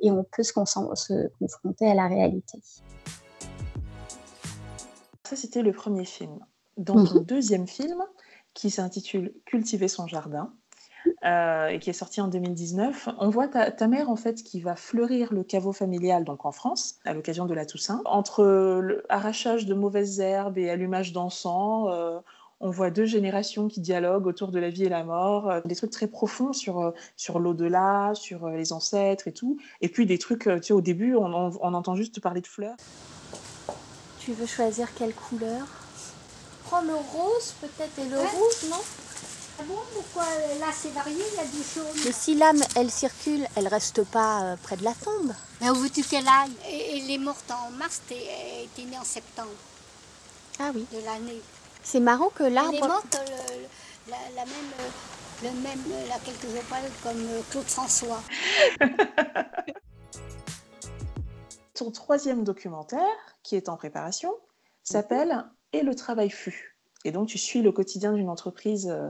et 0.00 0.12
on 0.12 0.24
peut 0.24 0.44
se, 0.44 0.52
se 0.54 1.28
confronter 1.40 1.90
à 1.90 1.94
la 1.94 2.06
réalité. 2.06 2.58
Ça, 5.30 5.36
c'était 5.36 5.62
le 5.62 5.70
premier 5.70 6.04
film. 6.04 6.40
Dans 6.76 7.04
ton 7.04 7.20
mhm. 7.20 7.24
deuxième 7.24 7.68
film, 7.68 8.02
qui 8.52 8.68
s'intitule 8.68 9.32
Cultiver 9.44 9.86
son 9.86 10.08
jardin, 10.08 10.52
euh, 11.24 11.68
et 11.68 11.78
qui 11.78 11.88
est 11.88 11.92
sorti 11.92 12.20
en 12.20 12.26
2019, 12.26 13.10
on 13.16 13.30
voit 13.30 13.46
ta, 13.46 13.86
mère 13.86 14.10
en 14.10 14.16
fait 14.16 14.42
qui 14.42 14.60
va 14.60 14.74
fleurir 14.74 15.32
le 15.32 15.44
caveau 15.44 15.72
familial 15.72 16.24
donc 16.24 16.44
en 16.46 16.50
France 16.50 16.98
à 17.04 17.14
l'occasion 17.14 17.46
de 17.46 17.54
la 17.54 17.64
Toussaint. 17.64 18.02
Entre 18.06 18.42
l'arrachage 19.08 19.66
de 19.66 19.74
mauvaises 19.74 20.18
herbes 20.18 20.58
et 20.58 20.68
allumage 20.68 21.12
d'encens, 21.12 21.86
euh, 21.92 22.18
on 22.58 22.70
voit 22.70 22.90
deux 22.90 23.06
générations 23.06 23.68
qui 23.68 23.80
dialoguent 23.80 24.26
autour 24.26 24.50
de 24.50 24.58
la 24.58 24.68
vie 24.68 24.86
et 24.86 24.88
la 24.88 25.04
mort, 25.04 25.48
euh, 25.48 25.60
des 25.64 25.76
trucs 25.76 25.92
très 25.92 26.08
profonds 26.08 26.52
sur, 26.52 26.92
sur 27.14 27.38
l'au-delà, 27.38 28.16
sur 28.16 28.48
les 28.48 28.72
ancêtres 28.72 29.28
et 29.28 29.32
tout. 29.32 29.58
Et 29.80 29.88
puis 29.88 30.06
des 30.06 30.18
trucs, 30.18 30.42
tu 30.42 30.60
sais, 30.60 30.72
au 30.72 30.80
début, 30.80 31.14
on, 31.14 31.32
on 31.32 31.74
entend 31.74 31.94
juste 31.94 32.20
parler 32.20 32.40
de 32.40 32.48
fleurs. 32.48 32.74
Tu 34.20 34.32
veux 34.32 34.46
choisir 34.46 34.88
quelle 34.94 35.14
couleur 35.14 35.66
Prends 36.64 36.82
le 36.82 36.94
rose 36.94 37.54
peut-être 37.60 37.98
et 37.98 38.08
le 38.08 38.18
rouge, 38.18 38.70
non 38.70 38.80
ah 39.58 39.62
bon 39.66 39.78
Pourquoi 39.92 40.24
là 40.58 40.68
c'est 40.74 40.92
varié, 40.92 41.22
il 41.32 41.36
y 41.36 41.40
a 41.40 41.44
du 41.44 41.62
jaune 41.74 42.02
Mais 42.06 42.12
si 42.12 42.34
l'âme, 42.34 42.62
elle 42.76 42.90
circule, 42.90 43.46
elle 43.56 43.68
reste 43.68 44.04
pas 44.04 44.42
euh, 44.42 44.56
près 44.62 44.76
de 44.76 44.84
la 44.84 44.94
tombe. 44.94 45.34
Mais 45.60 45.68
où 45.68 45.74
veux-tu 45.74 46.02
qu'elle 46.02 46.26
aille 46.26 46.52
Elle 46.66 47.10
est 47.10 47.18
morte 47.18 47.50
en 47.50 47.70
mars, 47.72 48.00
elle 48.10 48.16
était 48.64 48.88
née 48.90 48.96
en 48.98 49.04
septembre. 49.04 49.50
Ah 50.58 50.70
oui. 50.74 50.86
De 50.92 51.04
l'année. 51.04 51.42
C'est 51.82 52.00
marrant 52.00 52.30
que 52.30 52.44
l'arbre. 52.44 52.72
Elle 52.72 52.84
est 52.84 52.88
morte 52.88 53.18
la, 54.08 54.44
même, 54.44 54.70
le 55.42 55.50
même, 55.60 56.08
là, 56.08 56.16
quelques 56.24 56.42
jours 56.42 56.62
comme 57.02 57.26
euh, 57.26 57.40
Claude 57.50 57.68
François. 57.68 58.22
Ton 61.80 61.90
troisième 61.90 62.44
documentaire, 62.44 63.00
qui 63.42 63.56
est 63.56 63.70
en 63.70 63.78
préparation, 63.78 64.34
s'appelle 64.82 65.46
Et 65.72 65.80
le 65.80 65.94
travail 65.94 66.28
fut. 66.28 66.76
Et 67.06 67.10
donc, 67.10 67.28
tu 67.28 67.38
suis 67.38 67.62
le 67.62 67.72
quotidien 67.72 68.12
d'une 68.12 68.28
entreprise 68.28 68.90
euh, 68.90 69.08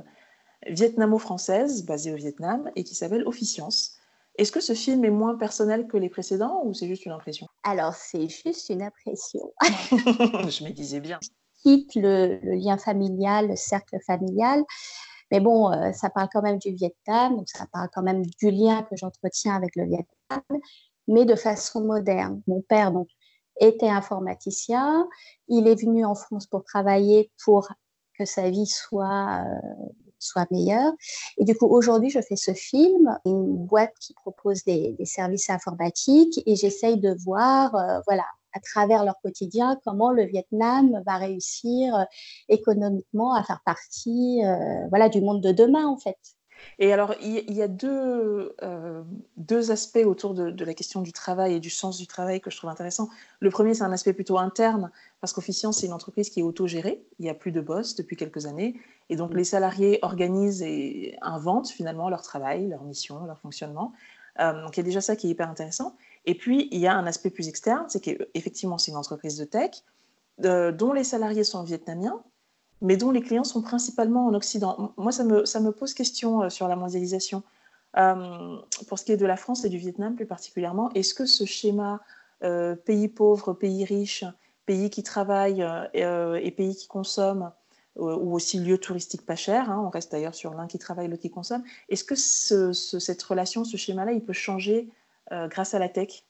vietnamo-française 0.68 1.84
basée 1.84 2.12
au 2.12 2.16
Vietnam 2.16 2.70
et 2.76 2.84
qui 2.84 2.94
s'appelle 2.94 3.26
Officiance. 3.26 3.96
Est-ce 4.38 4.52
que 4.52 4.60
ce 4.60 4.74
film 4.74 5.04
est 5.04 5.10
moins 5.10 5.36
personnel 5.36 5.88
que 5.88 5.96
les 5.96 6.08
précédents 6.08 6.62
ou 6.64 6.72
c'est 6.72 6.86
juste 6.86 7.04
une 7.06 7.10
impression? 7.10 7.48
Alors, 7.64 7.94
c'est 7.94 8.28
juste 8.28 8.68
une 8.68 8.82
impression. 8.82 9.52
Je 9.60 10.62
me 10.62 10.70
disais 10.70 11.00
bien. 11.00 11.18
Quitte 11.64 11.96
le, 11.96 12.38
lien 12.54 12.78
familial, 12.78 13.48
le 13.48 13.56
cercle 13.56 13.98
familial. 14.06 14.62
Mais 15.32 15.40
bon, 15.40 15.72
euh, 15.72 15.90
ça 15.92 16.08
parle 16.08 16.28
quand 16.32 16.42
même 16.42 16.58
du 16.58 16.72
Vietnam, 16.72 17.34
donc 17.34 17.48
ça 17.48 17.66
parle 17.72 17.88
quand 17.92 18.02
même 18.02 18.24
du 18.24 18.52
lien 18.52 18.84
que 18.84 18.94
j'entretiens 18.94 19.56
avec 19.56 19.74
le 19.74 19.86
Vietnam 19.86 20.60
mais 21.08 21.24
de 21.24 21.34
façon 21.34 21.80
moderne. 21.82 22.42
Mon 22.46 22.62
père 22.62 22.92
donc 22.92 23.08
était 23.60 23.88
informaticien, 23.88 25.08
il 25.48 25.68
est 25.68 25.80
venu 25.80 26.04
en 26.04 26.14
France 26.14 26.46
pour 26.46 26.64
travailler 26.64 27.30
pour 27.44 27.68
que 28.18 28.24
sa 28.24 28.50
vie 28.50 28.66
soit 28.66 29.44
euh, 29.44 29.86
soit 30.18 30.50
meilleure. 30.50 30.92
Et 31.38 31.44
du 31.44 31.56
coup, 31.56 31.66
aujourd'hui, 31.66 32.10
je 32.10 32.20
fais 32.20 32.36
ce 32.36 32.52
film, 32.52 33.18
une 33.24 33.56
boîte 33.66 33.94
qui 34.00 34.12
propose 34.12 34.64
des, 34.64 34.94
services 35.04 35.48
informatiques, 35.48 36.42
et 36.44 36.56
j'essaye 36.56 37.00
de 37.00 37.16
voir, 37.24 37.74
euh, 37.74 38.00
voilà, 38.06 38.26
à 38.52 38.60
travers 38.60 39.04
leur 39.04 39.14
quotidien, 39.22 39.80
comment 39.82 40.10
le 40.10 40.24
Vietnam 40.24 41.02
va 41.06 41.16
réussir 41.16 41.94
euh, 41.94 42.04
économiquement 42.50 43.34
à 43.34 43.42
faire 43.44 43.62
partie, 43.64 44.42
voilà, 44.90 45.08
du 45.08 45.22
monde 45.22 45.42
de 45.42 45.52
demain, 45.52 45.86
en 45.86 45.96
fait. 45.96 46.18
Et 46.78 46.92
alors, 46.92 47.14
il 47.20 47.52
y 47.52 47.62
a 47.62 47.68
deux, 47.68 48.54
euh, 48.62 49.02
deux 49.36 49.70
aspects 49.70 50.04
autour 50.04 50.34
de, 50.34 50.64
la 50.64 50.74
question 50.74 51.02
du 51.02 51.12
travail 51.12 51.54
et 51.54 51.60
du 51.60 51.70
sens 51.70 51.98
du 51.98 52.06
travail 52.06 52.40
que 52.40 52.50
je 52.50 52.56
trouve 52.56 52.70
intéressant. 52.70 53.08
Le 53.40 53.50
premier, 53.50 53.74
c'est 53.74 53.84
un 53.84 53.92
aspect 53.92 54.12
plutôt 54.12 54.38
interne, 54.38 54.90
parce 55.20 55.32
qu'Officiant, 55.32 55.72
c'est 55.72 55.86
une 55.86 55.92
entreprise 55.92 56.30
qui 56.30 56.40
est 56.40 56.42
autogérée. 56.42 57.02
Il 57.18 57.24
n'y 57.24 57.30
a 57.30 57.34
plus 57.34 57.52
de 57.52 57.60
boss 57.60 57.94
depuis 57.94 58.16
quelques 58.16 58.46
années. 58.46 58.80
Et 59.08 59.16
donc, 59.16 59.34
les 59.34 59.44
salariés 59.44 59.98
organisent 60.02 60.62
et 60.62 61.16
inventent 61.22 61.68
finalement 61.68 62.08
leur 62.08 62.22
travail, 62.22 62.68
leur 62.68 62.84
mission, 62.84 63.24
leur 63.24 63.38
fonctionnement. 63.38 63.92
Euh, 64.38 64.62
donc, 64.62 64.76
il 64.76 64.80
y 64.80 64.82
a 64.82 64.84
déjà 64.84 65.00
ça 65.00 65.16
qui 65.16 65.26
est 65.26 65.30
hyper 65.30 65.48
intéressant. 65.48 65.96
Et 66.26 66.34
puis, 66.34 66.68
il 66.70 66.78
y 66.78 66.86
a 66.86 66.94
un 66.94 67.06
aspect 67.06 67.30
plus 67.30 67.48
externe, 67.48 67.84
c'est 67.88 68.00
qu'effectivement, 68.00 68.78
c'est 68.78 68.90
une 68.90 68.96
entreprise 68.96 69.36
de 69.36 69.44
tech 69.44 69.82
euh, 70.44 70.72
dont 70.72 70.92
les 70.92 71.04
salariés 71.04 71.44
sont 71.44 71.62
vietnamiens, 71.62 72.22
mais 72.82 72.96
dont 72.96 73.10
les 73.10 73.20
clients 73.20 73.44
sont 73.44 73.62
principalement 73.62 74.26
en 74.26 74.34
Occident. 74.34 74.92
Moi, 74.96 75.12
ça 75.12 75.24
me, 75.24 75.44
ça 75.44 75.60
me 75.60 75.72
pose 75.72 75.94
question 75.94 76.42
euh, 76.42 76.48
sur 76.48 76.68
la 76.68 76.76
mondialisation. 76.76 77.42
pour 78.88 78.98
ce 78.98 79.04
qui 79.04 79.12
est 79.12 79.16
de 79.16 79.26
la 79.26 79.36
France 79.36 79.64
et 79.64 79.68
du 79.68 79.78
Vietnam 79.78 80.14
plus 80.14 80.26
particulièrement, 80.26 80.90
est-ce 80.94 81.14
que 81.14 81.26
ce 81.26 81.44
schéma 81.44 82.00
pays 82.84 83.08
pauvre, 83.08 83.52
pays 83.52 83.84
riche, 83.84 84.24
pays 84.64 84.88
qui 84.88 85.02
travaillent 85.02 85.66
et 85.92 86.50
pays 86.52 86.74
qui 86.76 86.86
consomment, 86.86 87.50
ou 87.96 88.34
aussi 88.34 88.60
lieu 88.60 88.78
touristique 88.78 89.26
pas 89.26 89.36
cher, 89.36 89.70
hein, 89.70 89.82
on 89.84 89.90
reste 89.90 90.12
d'ailleurs 90.12 90.34
sur 90.34 90.54
l'un 90.54 90.66
qui 90.68 90.78
travaille, 90.78 91.08
l'autre 91.08 91.22
qui 91.22 91.30
consomme, 91.30 91.64
est-ce 91.88 92.04
que 92.04 92.14
cette 92.14 93.22
relation, 93.24 93.64
ce 93.64 93.76
schéma-là, 93.76 94.12
il 94.12 94.22
peut 94.22 94.32
changer 94.32 94.88
grâce 95.30 95.74
à 95.74 95.80
la 95.80 95.88
tech? 95.88 96.24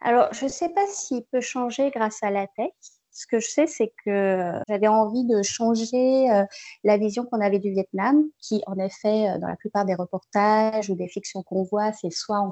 Alors, 0.00 0.32
je 0.32 0.44
ne 0.44 0.50
sais 0.50 0.68
pas 0.68 0.86
s'il 0.88 1.24
peut 1.24 1.40
changer 1.40 1.90
grâce 1.90 2.22
à 2.22 2.30
la 2.30 2.46
tech. 2.46 2.72
Ce 3.16 3.26
que 3.26 3.40
je 3.40 3.48
sais, 3.48 3.66
c'est 3.66 3.94
que 4.04 4.52
j'avais 4.68 4.88
envie 4.88 5.24
de 5.24 5.40
changer 5.42 6.30
euh, 6.30 6.44
la 6.84 6.98
vision 6.98 7.24
qu'on 7.24 7.40
avait 7.40 7.58
du 7.58 7.70
Vietnam, 7.70 8.22
qui, 8.38 8.62
en 8.66 8.76
effet, 8.78 9.30
euh, 9.30 9.38
dans 9.38 9.48
la 9.48 9.56
plupart 9.56 9.86
des 9.86 9.94
reportages 9.94 10.90
ou 10.90 10.96
des 10.96 11.08
fictions 11.08 11.42
qu'on 11.42 11.62
voit, 11.62 11.94
c'est 11.94 12.10
soit 12.12 12.46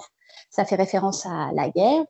ça 0.49 0.65
fait 0.65 0.77
référence 0.77 1.27
à 1.27 1.51
la 1.55 1.69
guerre, 1.69 2.05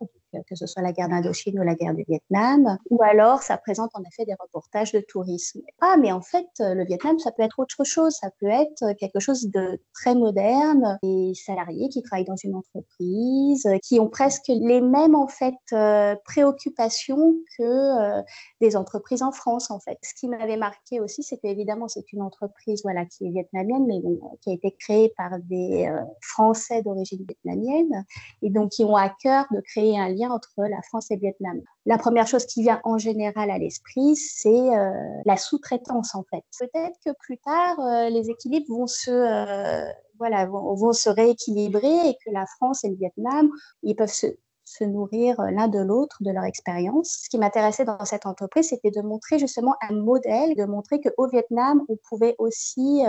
que 0.48 0.54
ce 0.54 0.66
soit 0.66 0.82
la 0.82 0.92
guerre 0.92 1.08
d'Indochine 1.08 1.58
ou 1.58 1.62
la 1.62 1.74
guerre 1.74 1.94
du 1.94 2.04
Vietnam, 2.08 2.78
ou 2.90 3.02
alors 3.02 3.42
ça 3.42 3.56
présente 3.56 3.90
en 3.94 4.02
effet 4.02 4.24
des 4.24 4.34
reportages 4.38 4.92
de 4.92 5.00
tourisme. 5.00 5.60
Ah, 5.80 5.96
mais 5.98 6.12
en 6.12 6.20
fait, 6.20 6.46
le 6.58 6.84
Vietnam, 6.84 7.18
ça 7.18 7.32
peut 7.32 7.42
être 7.42 7.58
autre 7.58 7.84
chose, 7.84 8.14
ça 8.14 8.30
peut 8.40 8.48
être 8.48 8.92
quelque 8.98 9.20
chose 9.20 9.50
de 9.50 9.80
très 9.94 10.14
moderne, 10.14 10.98
des 11.02 11.32
salariés 11.34 11.88
qui 11.88 12.02
travaillent 12.02 12.24
dans 12.24 12.36
une 12.36 12.54
entreprise, 12.54 13.68
qui 13.82 14.00
ont 14.00 14.08
presque 14.08 14.48
les 14.48 14.80
mêmes 14.80 15.14
en 15.14 15.28
fait 15.28 15.54
euh, 15.72 16.14
préoccupations 16.24 17.34
que 17.58 17.62
euh, 17.62 18.22
des 18.60 18.76
entreprises 18.76 19.22
en 19.22 19.32
France 19.32 19.70
en 19.70 19.80
fait. 19.80 19.98
Ce 20.02 20.14
qui 20.14 20.28
m'avait 20.28 20.56
marqué 20.56 21.00
aussi, 21.00 21.22
c'est 21.22 21.38
qu'évidemment 21.38 21.88
c'est 21.88 22.12
une 22.12 22.22
entreprise 22.22 22.82
voilà 22.82 23.04
qui 23.06 23.26
est 23.26 23.30
vietnamienne, 23.30 23.86
mais 23.86 24.00
qui 24.42 24.50
a 24.50 24.54
été 24.54 24.74
créée 24.78 25.12
par 25.16 25.38
des 25.40 25.86
euh, 25.86 26.00
Français 26.20 26.82
d'origine 26.82 27.24
vietnamienne 27.26 28.04
et 28.42 28.50
donc 28.50 28.70
qui 28.70 28.84
ont 28.84 28.96
à 28.96 29.08
cœur 29.08 29.46
de 29.50 29.60
créer 29.60 29.98
un 29.98 30.08
lien 30.08 30.23
entre 30.32 30.52
la 30.58 30.80
France 30.82 31.10
et 31.10 31.14
le 31.14 31.20
Vietnam. 31.20 31.60
La 31.86 31.98
première 31.98 32.26
chose 32.26 32.46
qui 32.46 32.62
vient 32.62 32.80
en 32.84 32.98
général 32.98 33.50
à 33.50 33.58
l'esprit, 33.58 34.16
c'est 34.16 34.48
euh, 34.48 34.90
la 35.24 35.36
sous-traitance 35.36 36.14
en 36.14 36.24
fait. 36.30 36.42
Peut-être 36.58 36.98
que 37.04 37.10
plus 37.20 37.38
tard, 37.38 37.78
euh, 37.80 38.08
les 38.08 38.30
équilibres 38.30 38.66
vont 38.68 38.86
se, 38.86 39.10
euh, 39.10 39.90
voilà, 40.18 40.46
vont, 40.46 40.92
se 40.92 41.08
rééquilibrer 41.10 42.08
et 42.08 42.14
que 42.24 42.30
la 42.30 42.46
France 42.46 42.84
et 42.84 42.88
le 42.88 42.96
Vietnam, 42.96 43.50
ils 43.82 43.94
peuvent 43.94 44.08
se, 44.08 44.26
se 44.64 44.84
nourrir 44.84 45.40
l'un 45.40 45.68
de 45.68 45.80
l'autre 45.80 46.16
de 46.20 46.30
leur 46.30 46.44
expérience. 46.44 47.20
Ce 47.24 47.28
qui 47.28 47.38
m'intéressait 47.38 47.84
dans 47.84 48.04
cette 48.04 48.26
entreprise, 48.26 48.68
c'était 48.68 48.90
de 48.90 49.02
montrer 49.02 49.38
justement 49.38 49.74
un 49.88 49.94
modèle, 49.94 50.54
de 50.56 50.64
montrer 50.64 51.00
qu'au 51.00 51.28
Vietnam, 51.28 51.82
on 51.88 51.96
pouvait 52.08 52.34
aussi 52.38 53.02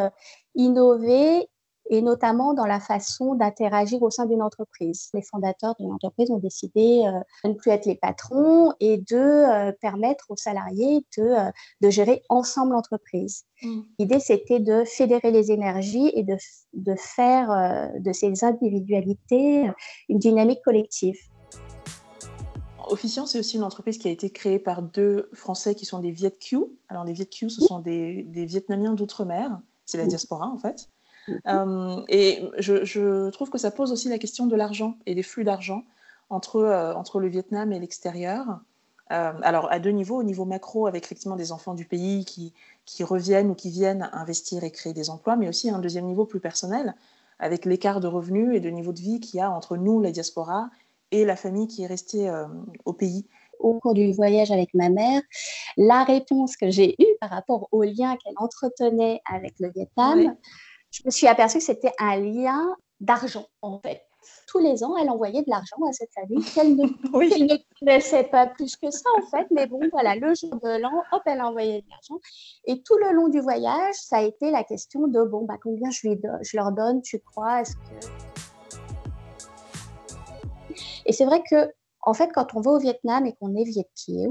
innover 0.56 1.48
et 1.90 2.02
notamment 2.02 2.54
dans 2.54 2.66
la 2.66 2.80
façon 2.80 3.36
d'interagir 3.36 4.02
au 4.02 4.10
sein 4.10 4.26
d'une 4.26 4.42
entreprise. 4.42 5.10
Les 5.14 5.22
fondateurs 5.22 5.76
d'une 5.80 5.92
entreprise 5.92 6.32
ont 6.32 6.40
décidé 6.40 7.04
euh, 7.06 7.20
de 7.44 7.50
ne 7.50 7.54
plus 7.54 7.72
être 7.72 7.86
les 7.86 7.96
patrons 7.96 8.74
et 8.80 8.98
de 8.98 9.16
euh, 9.16 9.72
permettre 9.82 10.26
aux 10.30 10.36
salariés 10.36 11.06
de, 11.18 11.24
euh, 11.24 11.52
de 11.82 11.90
gérer 11.90 12.24
ensemble 12.30 12.74
l'entreprise. 12.74 13.46
Mm. 13.62 13.82
L'idée, 14.00 14.20
c'était 14.20 14.60
de 14.60 14.84
fédérer 14.86 15.32
les 15.32 15.52
énergies 15.52 16.12
et 16.16 16.24
de, 16.24 16.36
de 16.74 16.96
faire 16.98 17.92
de 18.00 18.14
ces 18.14 18.44
individualités 18.44 19.70
une 20.10 20.20
dynamique 20.20 20.62
collective. 20.64 21.18
Officiant, 22.88 23.26
c'est 23.26 23.40
aussi 23.40 23.58
une 23.58 23.64
entreprise 23.64 23.98
qui 23.98 24.08
a 24.08 24.12
été 24.12 24.30
créée 24.30 24.60
par 24.60 24.84
deux 24.84 25.30
Français 25.34 25.74
qui 25.74 25.86
sont 25.86 26.00
des 26.00 26.12
Viet 26.12 26.38
Q. 26.40 26.66
Alors, 26.88 27.04
les 27.04 27.14
Viet 27.14 27.26
Q, 27.26 27.50
ce 27.50 27.62
sont 27.62 27.80
des, 27.80 28.24
des 28.24 28.46
Vietnamiens 28.46 28.94
d'outre-mer. 28.94 29.60
C'est 29.86 29.98
la 29.98 30.06
diaspora, 30.06 30.48
en 30.48 30.58
fait. 30.58 30.90
Euh, 31.48 32.02
et 32.08 32.44
je, 32.58 33.30
trouve 33.30 33.50
que 33.50 33.58
ça 33.58 33.72
pose 33.72 33.92
aussi 33.92 34.10
la 34.10 34.18
question 34.18 34.48
de 34.48 34.56
l'argent 34.56 34.98
et 35.06 35.16
des 35.16 35.24
flux 35.24 35.44
d'argent 35.44 35.84
entre, 36.30 36.58
euh, 36.58 36.94
entre 36.94 37.20
le 37.20 37.28
Vietnam 37.28 37.72
et 37.72 37.80
l'extérieur. 37.80 38.60
Euh, 39.12 39.34
alors, 39.44 39.72
à 39.72 39.80
deux 39.80 39.92
niveaux. 39.92 40.18
Au 40.18 40.24
niveau 40.24 40.46
macro, 40.46 40.88
avec 40.88 41.04
effectivement 41.04 41.36
des 41.36 41.52
enfants 41.52 41.76
du 41.76 41.86
pays 41.86 42.26
qui, 42.26 42.54
qui 42.86 43.04
reviennent 43.04 43.52
ou 43.52 43.56
qui 43.56 43.70
viennent 43.70 44.10
investir 44.14 44.64
et 44.64 44.72
créer 44.72 44.94
des 44.94 45.10
emplois, 45.10 45.36
mais 45.36 45.48
aussi 45.48 45.70
un 45.70 45.80
deuxième 45.80 46.06
niveau 46.06 46.26
plus 46.26 46.40
personnel, 46.40 46.96
avec 47.40 47.66
l'écart 47.66 48.00
de 48.00 48.08
revenus 48.08 48.56
et 48.56 48.60
de 48.60 48.70
niveau 48.70 48.94
de 48.94 49.00
vie 49.00 49.20
qu'il 49.20 49.40
y 49.40 49.42
a 49.42 49.52
entre 49.52 49.78
nous, 49.78 50.02
la 50.02 50.12
diaspora, 50.12 50.70
et 51.12 51.24
la 51.26 51.36
famille 51.36 51.68
qui 51.68 51.84
est 51.84 51.88
restée 51.88 52.34
au 52.84 52.94
pays 52.94 53.28
au 53.60 53.80
cours 53.80 53.94
du 53.94 54.12
voyage 54.12 54.52
avec 54.52 54.74
ma 54.74 54.90
mère, 54.90 55.22
la 55.78 56.04
réponse 56.04 56.58
que 56.58 56.70
j'ai 56.70 56.96
eue 57.00 57.18
par 57.20 57.30
rapport 57.30 57.68
au 57.72 57.84
lien 57.84 58.16
qu'elle 58.18 58.34
entretenait 58.38 59.22
avec 59.32 59.54
le 59.60 59.70
Vietnam, 59.70 60.36
je 60.96 61.02
me 61.06 61.12
suis 61.12 61.28
aperçue 61.28 61.58
que 61.58 61.64
c'était 61.64 61.94
un 62.00 62.16
lien 62.18 62.76
d'argent, 63.02 63.46
en 63.62 63.80
fait. 63.80 64.02
Tous 64.48 64.60
les 64.60 64.84
ans, 64.84 64.96
elle 64.98 65.10
envoyait 65.10 65.42
de 65.42 65.50
l'argent 65.50 65.76
à 65.88 65.92
cette 65.92 66.12
famille 66.14 66.44
qu'elle 66.44 66.76
ne, 66.76 66.84
ne, 66.84 67.80
connaissait 67.80 68.24
pas 68.24 68.48
plus 68.48 68.76
que 68.78 68.90
ça, 68.90 69.10
en 69.18 69.22
fait. 69.28 69.46
Mais 69.52 69.68
bon, 69.68 69.80
voilà, 69.92 70.16
le 70.16 70.34
jour 70.34 70.52
de 70.52 70.82
l'an, 70.82 71.04
hop, 71.12 71.22
elle 71.26 71.42
envoyait 71.42 71.82
de 71.82 71.90
l'argent. 71.90 72.20
Et 72.66 72.82
tout 72.82 72.98
le 72.98 73.12
long 73.12 73.28
du 73.28 73.42
voyage, 73.42 73.96
ça 73.96 74.18
a 74.18 74.22
été 74.22 74.52
la 74.52 74.64
question 74.64 75.08
de, 75.08 75.22
bon, 75.24 75.44
bah, 75.44 75.58
combien 75.62 75.92
je, 75.92 76.08
lui 76.08 76.20
je 76.42 76.58
leur 76.58 76.72
donne, 76.72 77.02
tu 77.02 77.20
crois 77.20 77.62
Est-ce 77.62 77.76
que... 77.76 78.08
Et 81.06 81.12
c'est 81.12 81.26
vrai 81.26 81.44
que, 81.48 81.72
en 82.02 82.14
fait, 82.14 82.32
quand 82.34 82.56
on 82.56 82.62
va 82.62 82.72
au 82.72 82.80
Vietnam 82.80 83.26
et 83.26 83.34
qu'on 83.34 83.54
est 83.56 83.66
Vietkieu, 83.66 84.30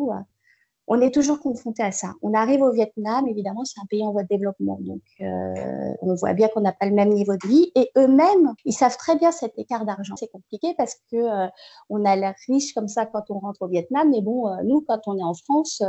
on 0.87 1.01
est 1.01 1.13
toujours 1.13 1.41
confronté 1.41 1.83
à 1.83 1.93
ça. 1.93 2.15
On 2.23 2.35
arrive 2.35 2.61
au 2.63 2.71
Vietnam, 2.71 3.27
évidemment, 3.27 3.65
c'est 3.65 3.81
un 3.81 3.87
pays 3.87 4.05
en 4.05 4.13
voie 4.13 4.23
de 4.23 4.29
développement, 4.29 4.79
donc 4.81 5.01
euh, 5.21 5.95
on 6.03 6.15
voit 6.15 6.35
bien 6.35 6.49
qu'on 6.49 6.61
n'a 6.61 6.73
pas 6.73 6.87
le 6.87 6.95
même 6.95 7.11
niveau 7.11 7.37
de 7.37 7.47
vie. 7.47 7.73
Et 7.75 7.91
eux-mêmes, 7.97 8.53
ils 8.65 8.73
savent 8.73 8.97
très 8.97 9.17
bien 9.17 9.33
cet 9.33 9.59
écart 9.59 9.87
d'argent. 9.87 10.15
C'est 10.17 10.31
compliqué 10.31 10.75
parce 10.77 10.97
que 11.11 11.17
euh, 11.17 11.49
on 11.89 12.05
a 12.05 12.17
l'air 12.17 12.35
riche 12.49 12.75
comme 12.75 12.89
ça 12.89 13.07
quand 13.07 13.31
on 13.31 13.39
rentre 13.39 13.63
au 13.63 13.69
Vietnam, 13.69 14.11
mais 14.11 14.21
bon, 14.21 14.49
euh, 14.49 14.63
nous, 14.65 14.83
quand 14.83 15.01
on 15.07 15.17
est 15.19 15.23
en 15.23 15.35
France. 15.35 15.83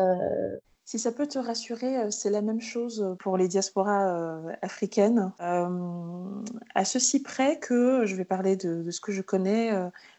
Si 0.87 0.99
ça 0.99 1.11
peut 1.11 1.25
te 1.25 1.39
rassurer, 1.39 2.11
c'est 2.11 2.29
la 2.29 2.43
même 2.43 2.61
chose 2.61 3.15
pour 3.17 3.37
les 3.37 3.47
diasporas 3.47 4.39
africaines. 4.61 5.33
à 5.39 6.85
ceci 6.85 7.23
près 7.23 7.57
que 7.57 8.05
je 8.05 8.15
vais 8.15 8.23
parler 8.23 8.55
de 8.55 8.91
ce 8.91 9.01
que 9.01 9.11
je 9.11 9.23
connais 9.23 9.71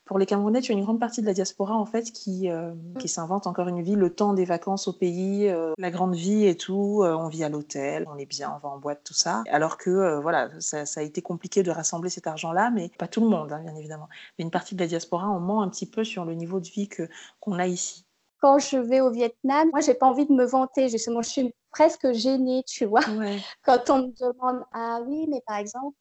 pour 0.06 0.20
les 0.20 0.26
Camerounais, 0.26 0.60
tu 0.60 0.70
as 0.72 0.74
une 0.74 0.84
grande 0.84 1.00
partie 1.00 1.20
de 1.20 1.26
la 1.26 1.34
diaspora 1.34 1.74
en 1.74 1.84
fait 1.84 2.12
qui, 2.12 2.48
euh, 2.48 2.72
qui 3.00 3.08
s'invente 3.08 3.48
encore 3.48 3.66
une 3.66 3.82
vie, 3.82 3.96
le 3.96 4.14
temps 4.14 4.34
des 4.34 4.44
vacances 4.44 4.86
au 4.86 4.92
pays, 4.92 5.48
euh, 5.48 5.72
la 5.78 5.90
grande 5.90 6.14
vie 6.14 6.46
et 6.46 6.56
tout. 6.56 7.02
Euh, 7.02 7.14
on 7.16 7.26
vit 7.26 7.42
à 7.42 7.48
l'hôtel, 7.48 8.06
on 8.08 8.16
est 8.16 8.24
bien, 8.24 8.52
on 8.54 8.58
va 8.58 8.72
en 8.72 8.78
boîte, 8.78 9.02
tout 9.04 9.14
ça. 9.14 9.42
Alors 9.50 9.76
que 9.76 10.20
voilà, 10.20 10.48
ça, 10.60 10.84
a 10.96 11.02
été 11.02 11.22
compliqué 11.22 11.64
de 11.64 11.72
rassembler 11.72 12.08
cet 12.08 12.28
argent-là, 12.28 12.70
mais 12.70 12.90
pas 12.98 13.08
tout 13.08 13.20
le 13.20 13.28
monde, 13.28 13.52
hein, 13.52 13.60
bien 13.60 13.74
évidemment. 13.74 14.08
Mais 14.38 14.44
une 14.44 14.50
partie 14.52 14.76
de 14.76 14.80
la 14.80 14.86
diaspora, 14.86 15.28
on 15.28 15.40
ment 15.40 15.62
un 15.62 15.68
petit 15.68 15.86
peu 15.86 16.04
sur 16.04 16.24
le 16.24 16.34
niveau 16.34 16.60
de 16.60 16.68
vie 16.68 16.88
que 16.88 17.08
qu'on 17.40 17.58
a 17.58 17.66
ici. 17.66 18.06
Quand 18.40 18.60
je 18.60 18.76
vais 18.76 19.00
au 19.00 19.10
Vietnam, 19.10 19.70
moi, 19.72 19.80
j'ai 19.80 19.94
pas 19.94 20.06
envie 20.06 20.26
de 20.26 20.32
me 20.32 20.44
vanter. 20.44 20.88
Justement, 20.88 21.20
je 21.22 21.30
suis 21.30 21.54
presque 21.72 22.12
gênée, 22.12 22.62
tu 22.64 22.84
vois. 22.84 23.00
Quand 23.64 23.90
on 23.90 24.02
me 24.02 24.12
demande, 24.20 24.62
ah 24.72 25.00
oui, 25.04 25.26
mais 25.28 25.42
par 25.46 25.56
exemple, 25.56 25.96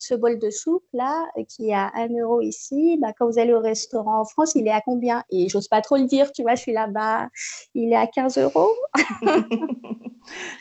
ce 0.00 0.14
bol 0.14 0.38
de 0.38 0.50
soupe 0.50 0.84
là, 0.92 1.26
qui 1.48 1.70
est 1.70 1.74
à 1.74 1.92
1 1.94 2.08
euro 2.18 2.40
ici, 2.40 2.98
bah, 3.00 3.12
quand 3.16 3.26
vous 3.26 3.38
allez 3.38 3.52
au 3.52 3.60
restaurant 3.60 4.20
en 4.20 4.24
France, 4.24 4.54
il 4.54 4.66
est 4.66 4.72
à 4.72 4.80
combien? 4.80 5.22
Et 5.30 5.48
j'ose 5.48 5.68
pas 5.68 5.82
trop 5.82 5.96
le 5.96 6.04
dire, 6.04 6.32
tu 6.32 6.42
vois, 6.42 6.54
je 6.54 6.62
suis 6.62 6.72
là-bas, 6.72 7.28
il 7.74 7.92
est 7.92 7.96
à 7.96 8.06
15 8.06 8.38
euros. 8.38 8.70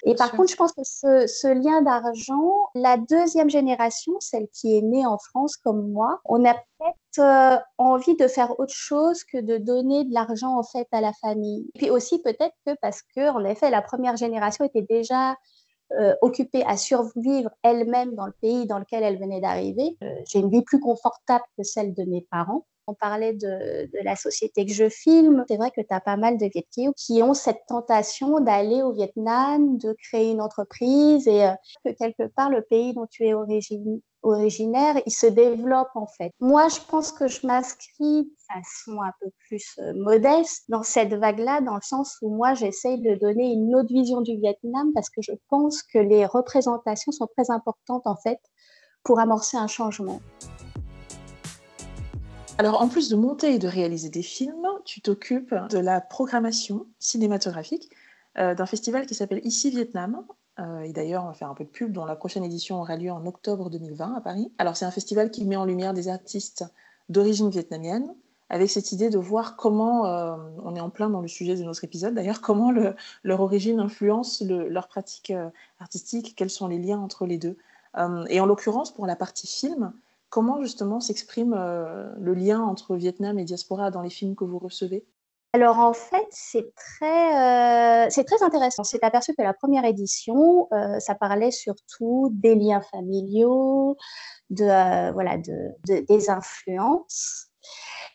Et 0.06 0.16
par 0.16 0.32
contre, 0.32 0.50
je 0.50 0.56
pense 0.56 0.74
que 0.74 0.84
ce, 0.84 1.54
lien 1.54 1.82
d'argent, 1.82 2.70
la 2.76 2.98
deuxième 2.98 3.50
génération, 3.50 4.14
celle 4.20 4.48
qui 4.54 4.78
est 4.78 4.82
née 4.82 5.06
en 5.06 5.18
France 5.18 5.58
comme 5.58 5.92
moi, 5.92 6.20
on 6.26 6.44
a 6.46 6.54
peut-être 6.54 7.20
euh, 7.20 7.58
envie 7.78 8.16
de 8.16 8.28
faire 8.28 8.60
autre 8.60 8.74
chose 8.74 9.24
que 9.24 9.40
de 9.40 9.58
donner 9.58 10.06
de 10.06 10.14
l'argent 10.14 10.58
en 10.58 10.64
fait 10.64 10.88
à 10.92 11.02
la 11.02 11.14
famille. 11.14 11.70
Et 11.76 11.80
puis 11.80 11.90
aussi 11.90 12.22
peut-être 12.22 12.56
que 12.66 12.72
parce 12.82 13.02
que 13.16 13.30
en 13.30 13.44
effet, 13.46 13.70
la 13.70 13.82
première 13.82 14.18
génération 14.18 14.66
était 14.66 14.86
déjà 14.90 15.36
euh, 15.98 16.16
occupée 16.22 16.64
à 16.66 16.78
survivre 16.78 17.50
elle-même 17.64 18.14
dans 18.16 18.26
le 18.26 18.34
pays 18.42 18.68
dans 18.68 18.80
lequel 18.80 19.04
elle 19.04 19.20
venait 19.20 19.42
d'arriver. 19.42 19.98
Euh, 20.04 20.16
j'ai 20.28 20.40
une 20.40 20.50
vie 20.50 20.62
plus 20.62 20.80
confortable 20.80 21.44
que 21.58 21.64
celle 21.64 21.94
de 21.94 22.04
mes 22.04 22.28
parents. 22.30 22.66
On 22.90 22.96
parlait 22.96 23.34
de, 23.34 23.88
la 24.04 24.16
société 24.16 24.66
que 24.66 24.74
je 24.74 24.90
filme. 24.90 25.46
C'est 25.48 25.58
vrai 25.58 25.70
que 25.70 25.82
tu 25.82 25.94
as 25.94 26.00
pas 26.00 26.18
mal 26.18 26.38
de 26.38 26.48
Vietkieu 26.52 26.92
qui 26.98 27.22
ont 27.22 27.36
cette 27.36 27.62
tentation 27.68 28.40
d'aller 28.40 28.82
au 28.82 28.92
Vietnam, 28.94 29.78
de 29.78 29.96
créer 30.10 30.32
une 30.32 30.42
entreprise 30.42 31.28
et 31.28 31.44
euh, 31.44 31.52
que 31.86 31.92
quelque 31.92 32.28
part 32.36 32.50
le 32.50 32.64
pays 32.64 32.96
dont 32.96 33.06
tu 33.06 33.28
es 33.28 33.34
originaire, 34.24 34.96
il 35.06 35.12
se 35.12 35.28
développe 35.28 35.92
en 35.94 36.08
fait. 36.08 36.32
Moi, 36.40 36.68
je 36.70 36.80
pense 36.90 37.12
que 37.12 37.28
je 37.28 37.46
m'inscris 37.46 38.24
de 38.24 38.32
façon 38.52 39.00
un 39.04 39.12
peu 39.22 39.30
plus 39.48 39.76
euh, 39.78 39.94
modeste 39.96 40.64
dans 40.70 40.84
cette 40.84 41.14
vague-là, 41.14 41.62
dans 41.62 41.76
le 41.76 41.84
sens 41.84 42.18
où 42.24 42.34
moi, 42.36 42.56
j'essaye 42.56 43.00
de 43.02 43.14
donner 43.14 43.54
une 43.54 43.76
autre 43.76 43.94
vision 43.94 44.22
du 44.22 44.36
Vietnam 44.38 44.92
parce 44.96 45.12
que 45.12 45.22
je 45.22 45.34
pense 45.50 45.84
que 45.84 46.00
les 46.00 46.26
représentations 46.26 47.12
sont 47.12 47.28
très 47.38 47.52
importantes 47.52 48.08
en 48.08 48.16
fait 48.16 48.40
pour 49.04 49.20
amorcer 49.20 49.58
un 49.58 49.68
changement. 49.68 50.22
Alors, 52.60 52.82
en 52.82 52.90
plus 52.90 53.08
de 53.08 53.16
monter 53.16 53.54
et 53.54 53.58
de 53.58 53.70
réaliser 53.70 54.10
des 54.10 54.22
films, 54.22 54.68
tu 54.84 55.00
t'occupes 55.00 55.56
de 55.70 55.78
la 55.78 56.02
programmation 56.02 56.88
cinématographique 57.00 57.90
euh, 58.38 58.54
d'un 58.54 58.66
festival 58.66 59.06
qui 59.06 59.16
s'appelle 59.16 59.40
Ici 59.46 59.70
Vietnam, 59.72 60.26
Euh, 60.60 60.82
et 60.82 60.92
d'ailleurs, 60.92 61.24
on 61.24 61.28
va 61.28 61.34
faire 61.34 61.50
un 61.50 61.54
peu 61.54 61.64
de 61.64 61.70
pub, 61.70 61.94
dont 61.94 62.04
la 62.04 62.18
prochaine 62.18 62.44
édition 62.44 62.82
aura 62.82 62.98
lieu 62.98 63.10
en 63.14 63.26
octobre 63.26 63.70
2020 63.70 64.14
à 64.14 64.20
Paris. 64.20 64.52
Alors, 64.58 64.76
c'est 64.76 64.84
un 64.84 64.92
festival 64.92 65.32
qui 65.32 65.46
met 65.46 65.56
en 65.56 65.64
lumière 65.64 65.94
des 65.94 66.10
artistes 66.10 66.66
d'origine 67.08 67.50
vietnamienne, 67.50 68.14
avec 68.50 68.70
cette 68.70 68.92
idée 68.92 69.10
de 69.10 69.18
voir 69.18 69.56
comment, 69.56 70.06
euh, 70.08 70.36
on 70.62 70.76
est 70.76 70.82
en 70.82 70.90
plein 70.90 71.10
dans 71.10 71.22
le 71.22 71.30
sujet 71.30 71.56
de 71.56 71.64
notre 71.64 71.86
épisode 71.86 72.14
d'ailleurs, 72.14 72.42
comment 72.42 72.74
leur 73.24 73.40
origine 73.40 73.80
influence 73.80 74.42
leur 74.42 74.90
pratique 74.90 75.32
artistique, 75.80 76.36
quels 76.36 76.50
sont 76.50 76.68
les 76.68 76.78
liens 76.78 77.00
entre 77.00 77.26
les 77.26 77.38
deux. 77.38 77.56
et 78.28 78.42
en 78.42 78.46
l'occurrence, 78.46 78.94
pour 78.94 79.06
la 79.06 79.16
partie 79.16 79.48
film, 79.48 79.94
comment 80.30 80.62
justement 80.62 81.00
s'exprime 81.00 81.54
le 81.54 82.34
lien 82.34 82.62
entre 82.62 82.96
Vietnam 82.96 83.40
et 83.40 83.44
diaspora 83.44 83.92
dans 83.92 84.02
les 84.02 84.10
films 84.10 84.36
que 84.36 84.44
vous 84.44 84.60
recevez? 84.60 85.06
Alors 85.54 85.80
en 85.80 85.94
fait, 85.94 86.28
c'est 86.30 86.76
très, 86.76 88.06
euh, 88.06 88.24
très 88.24 88.44
intéressant. 88.44 88.84
C'est 88.84 89.04
aperçu 89.04 89.34
que 89.34 89.42
la 89.42 89.54
première 89.54 89.84
édition, 89.84 90.68
euh, 90.72 91.00
ça 91.00 91.16
parlait 91.16 91.50
surtout 91.50 92.30
des 92.34 92.54
liens 92.54 92.82
familiaux, 92.82 93.98
de, 94.52 94.66
euh, 94.66 95.12
voilà, 95.12 95.38
de, 95.38 95.76
des 96.02 96.30
influences. 96.30 97.48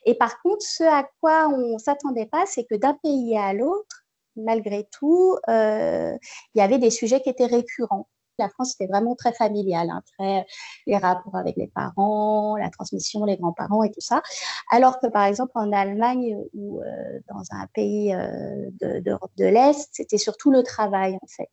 Et 0.07 0.15
par 0.15 0.41
contre, 0.43 0.63
ce 0.63 0.85
à 0.85 1.09
quoi 1.21 1.49
on 1.49 1.77
s'attendait 1.79 2.27
pas, 2.27 2.45
c'est 2.47 2.65
que 2.65 2.77
d'un 2.77 2.95
pays 2.95 3.37
à 3.37 3.53
l'autre, 3.53 4.05
malgré 4.37 4.87
tout, 4.93 5.37
il 5.49 6.19
y 6.55 6.61
avait 6.61 6.79
des 6.79 6.91
sujets 6.91 7.21
qui 7.21 7.31
étaient 7.31 7.47
récurrents 7.47 8.09
la 8.39 8.49
France, 8.49 8.73
c'était 8.73 8.91
vraiment 8.91 9.15
très 9.15 9.33
familial, 9.33 9.91
hein, 9.91 10.03
très 10.19 10.47
les 10.87 10.97
rapports 10.97 11.37
avec 11.37 11.57
les 11.57 11.69
parents, 11.69 12.57
la 12.57 12.71
transmission, 12.71 13.25
les 13.25 13.37
grands-parents 13.37 13.83
et 13.83 13.91
tout 13.91 14.01
ça. 14.01 14.23
Alors 14.71 14.99
que 15.01 15.07
par 15.07 15.25
exemple 15.25 15.53
en 15.55 15.73
Allemagne 15.73 16.37
ou 16.55 16.81
euh, 16.81 17.21
dans 17.29 17.43
un 17.51 17.67
pays 17.75 18.15
euh, 18.15 18.71
d'Europe 19.01 19.33
de, 19.37 19.47
l'Est, 19.47 19.89
c'était 19.93 20.19
surtout 20.19 20.51
le 20.51 20.63
travail 20.63 21.17
en 21.21 21.27
fait. 21.27 21.51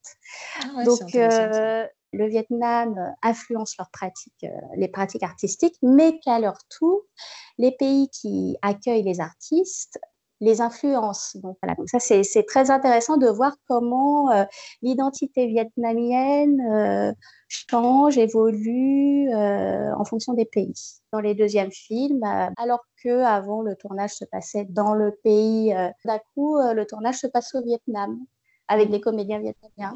Ah 0.61 0.83
Donc 0.83 1.15
euh, 1.15 1.85
le 2.13 2.27
Vietnam 2.27 3.15
influence 3.21 3.77
leurs 3.77 3.89
pratiques, 3.91 4.45
les 4.75 4.87
pratiques 4.89 5.23
artistiques, 5.23 5.77
mais 5.81 6.19
qu'à 6.19 6.39
leur 6.39 6.57
tour, 6.67 7.03
les 7.57 7.71
pays 7.71 8.09
qui 8.09 8.57
accueillent 8.61 9.03
les 9.03 9.21
artistes 9.21 9.99
les 10.41 10.59
influences. 10.59 11.37
Donc, 11.37 11.57
voilà. 11.61 11.75
Donc 11.75 11.87
ça, 11.87 11.99
c'est 11.99 12.43
très 12.43 12.71
intéressant 12.71 13.17
de 13.17 13.27
voir 13.27 13.55
comment 13.67 14.31
euh, 14.31 14.43
l'identité 14.81 15.47
vietnamienne 15.47 16.59
euh, 16.61 17.13
change, 17.47 18.17
évolue 18.17 19.29
euh, 19.29 19.95
en 19.95 20.03
fonction 20.03 20.33
des 20.33 20.45
pays. 20.45 20.73
Dans 21.13 21.19
les 21.19 21.35
deuxièmes 21.35 21.71
films, 21.71 22.23
alors 22.57 22.83
que 23.03 23.21
avant 23.23 23.61
le 23.61 23.75
tournage 23.75 24.11
se 24.11 24.25
passait 24.25 24.65
dans 24.69 24.93
le 24.93 25.17
pays, 25.23 25.73
d'un 26.05 26.19
coup, 26.33 26.57
le 26.57 26.85
tournage 26.85 27.17
se 27.17 27.27
passe 27.27 27.53
au 27.53 27.61
Vietnam 27.61 28.17
avec 28.71 28.89
des 28.89 29.01
comédiens 29.01 29.39
vietnamiens. 29.39 29.93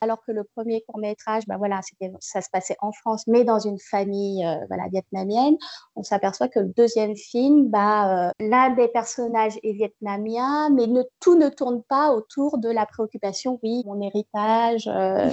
Alors 0.00 0.20
que 0.24 0.32
le 0.32 0.42
premier 0.42 0.82
court 0.82 0.98
métrage, 0.98 1.44
bah 1.46 1.56
voilà, 1.56 1.80
ça 2.18 2.40
se 2.40 2.50
passait 2.50 2.76
en 2.80 2.90
France, 2.90 3.24
mais 3.28 3.44
dans 3.44 3.60
une 3.60 3.78
famille 3.78 4.44
euh, 4.44 4.56
voilà, 4.66 4.88
vietnamienne. 4.90 5.56
On 5.94 6.02
s'aperçoit 6.02 6.48
que 6.48 6.58
le 6.58 6.72
deuxième 6.76 7.14
film, 7.14 7.68
bah, 7.68 8.28
euh, 8.28 8.30
l'un 8.40 8.70
des 8.70 8.88
personnages 8.88 9.58
est 9.62 9.72
vietnamien, 9.72 10.68
mais 10.70 10.88
ne, 10.88 11.02
tout 11.20 11.38
ne 11.38 11.48
tourne 11.48 11.82
pas 11.84 12.12
autour 12.12 12.58
de 12.58 12.68
la 12.68 12.86
préoccupation, 12.86 13.60
oui, 13.62 13.84
mon 13.86 14.00
héritage 14.00 14.88
euh, 14.88 15.30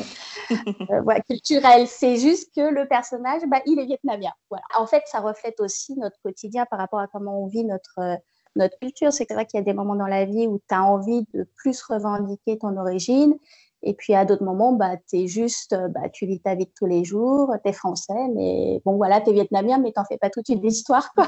voilà, 1.03 1.21
culturel. 1.21 1.87
C'est 1.87 2.17
juste 2.17 2.53
que 2.55 2.61
le 2.61 2.87
personnage, 2.87 3.41
bah, 3.47 3.61
il 3.65 3.79
est 3.79 3.85
vietnamien. 3.85 4.31
Voilà. 4.51 4.65
En 4.77 4.85
fait, 4.85 5.01
ça 5.07 5.21
reflète 5.21 5.59
aussi 5.59 5.97
notre 5.97 6.19
quotidien 6.21 6.67
par 6.69 6.77
rapport 6.77 6.99
à 6.99 7.07
comment 7.07 7.41
on 7.41 7.47
vit 7.47 7.65
notre 7.65 8.19
notre 8.55 8.77
culture. 8.79 9.11
C'est 9.13 9.31
vrai 9.31 9.45
qu'il 9.45 9.59
y 9.59 9.61
a 9.61 9.63
des 9.63 9.73
moments 9.73 9.95
dans 9.95 10.07
la 10.07 10.25
vie 10.25 10.47
où 10.47 10.59
tu 10.67 10.75
as 10.75 10.83
envie 10.83 11.25
de 11.33 11.47
plus 11.55 11.81
revendiquer 11.83 12.57
ton 12.57 12.77
origine. 12.77 13.35
Et 13.83 13.93
puis 13.93 14.15
à 14.15 14.25
d'autres 14.25 14.43
moments, 14.43 14.73
bah, 14.73 14.95
es 15.13 15.27
juste, 15.27 15.75
bah, 15.89 16.09
tu 16.11 16.25
vis 16.25 16.39
ta 16.41 16.55
vie 16.55 16.65
de 16.65 16.71
tous 16.75 16.87
les 16.87 17.03
jours, 17.03 17.53
tu 17.63 17.69
es 17.69 17.73
français, 17.73 18.27
mais 18.33 18.81
bon 18.83 18.97
voilà, 18.97 19.21
tu 19.21 19.29
es 19.29 19.33
vietnamien, 19.33 19.77
mais 19.77 19.91
t'en 19.91 20.05
fais 20.05 20.17
pas 20.17 20.31
toute 20.31 20.49
une 20.49 20.65
histoire. 20.65 21.13
Quoi. 21.13 21.27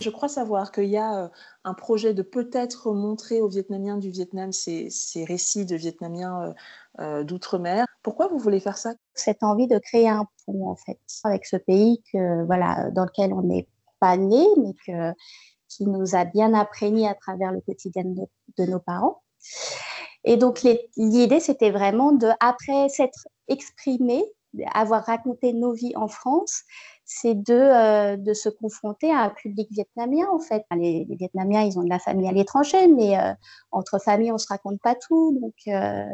Je 0.00 0.08
crois 0.08 0.28
savoir 0.28 0.72
qu'il 0.72 0.86
y 0.86 0.96
a 0.96 1.24
euh, 1.24 1.28
un 1.64 1.74
projet 1.74 2.14
de 2.14 2.22
peut-être 2.22 2.92
montrer 2.92 3.40
aux 3.40 3.48
Vietnamiens 3.48 3.98
du 3.98 4.10
Vietnam 4.10 4.52
ces, 4.52 4.88
récits 5.26 5.66
de 5.66 5.76
Vietnamiens 5.76 6.42
euh, 6.42 6.52
euh, 7.00 7.24
d'outre-mer. 7.24 7.86
Pourquoi 8.02 8.28
vous 8.28 8.38
voulez 8.38 8.60
faire 8.60 8.78
ça? 8.78 8.94
Cette 9.14 9.42
envie 9.42 9.66
de 9.66 9.78
créer 9.78 10.08
un 10.08 10.26
pont, 10.46 10.68
en 10.68 10.76
fait, 10.76 10.98
avec 11.24 11.44
ce 11.44 11.56
pays 11.56 12.02
que, 12.12 12.44
voilà, 12.46 12.90
dans 12.90 13.04
lequel 13.04 13.32
on 13.34 13.42
n'est 13.42 13.68
pas 13.98 14.16
né, 14.16 14.46
mais 14.56 14.74
que, 14.86 15.14
qui 15.68 15.86
nous 15.86 16.14
a 16.14 16.24
bien 16.24 16.54
imprégné 16.54 17.08
à 17.08 17.14
travers 17.14 17.52
le 17.52 17.60
quotidien 17.60 18.04
de, 18.04 18.64
nos 18.64 18.80
parents. 18.80 19.22
Et 20.24 20.36
donc, 20.36 20.66
l'idée, 20.96 21.40
c'était 21.40 21.70
vraiment 21.70 22.12
de, 22.12 22.28
après 22.40 22.88
s'être 22.88 23.28
exprimé, 23.48 24.22
avoir 24.74 25.04
raconté 25.04 25.52
nos 25.52 25.72
vies 25.72 25.96
en 25.96 26.08
France, 26.08 26.62
c'est 27.12 27.34
de, 27.34 27.52
euh, 27.54 28.16
de 28.16 28.32
se 28.34 28.48
confronter 28.48 29.10
à 29.10 29.22
un 29.22 29.30
public 29.30 29.66
vietnamien, 29.72 30.28
en 30.32 30.38
fait. 30.38 30.64
Les, 30.76 31.04
Vietnamiens, 31.10 31.62
ils 31.62 31.76
ont 31.76 31.82
de 31.82 31.88
la 31.88 31.98
famille 31.98 32.28
à 32.28 32.32
l'étranger, 32.32 32.86
mais 32.86 33.18
euh, 33.18 33.32
entre 33.72 33.98
familles, 34.00 34.30
on 34.30 34.34
ne 34.34 34.38
se 34.38 34.46
raconte 34.46 34.80
pas 34.80 34.94
tout. 34.94 35.36
Donc, 35.40 35.54
euh, 35.66 36.04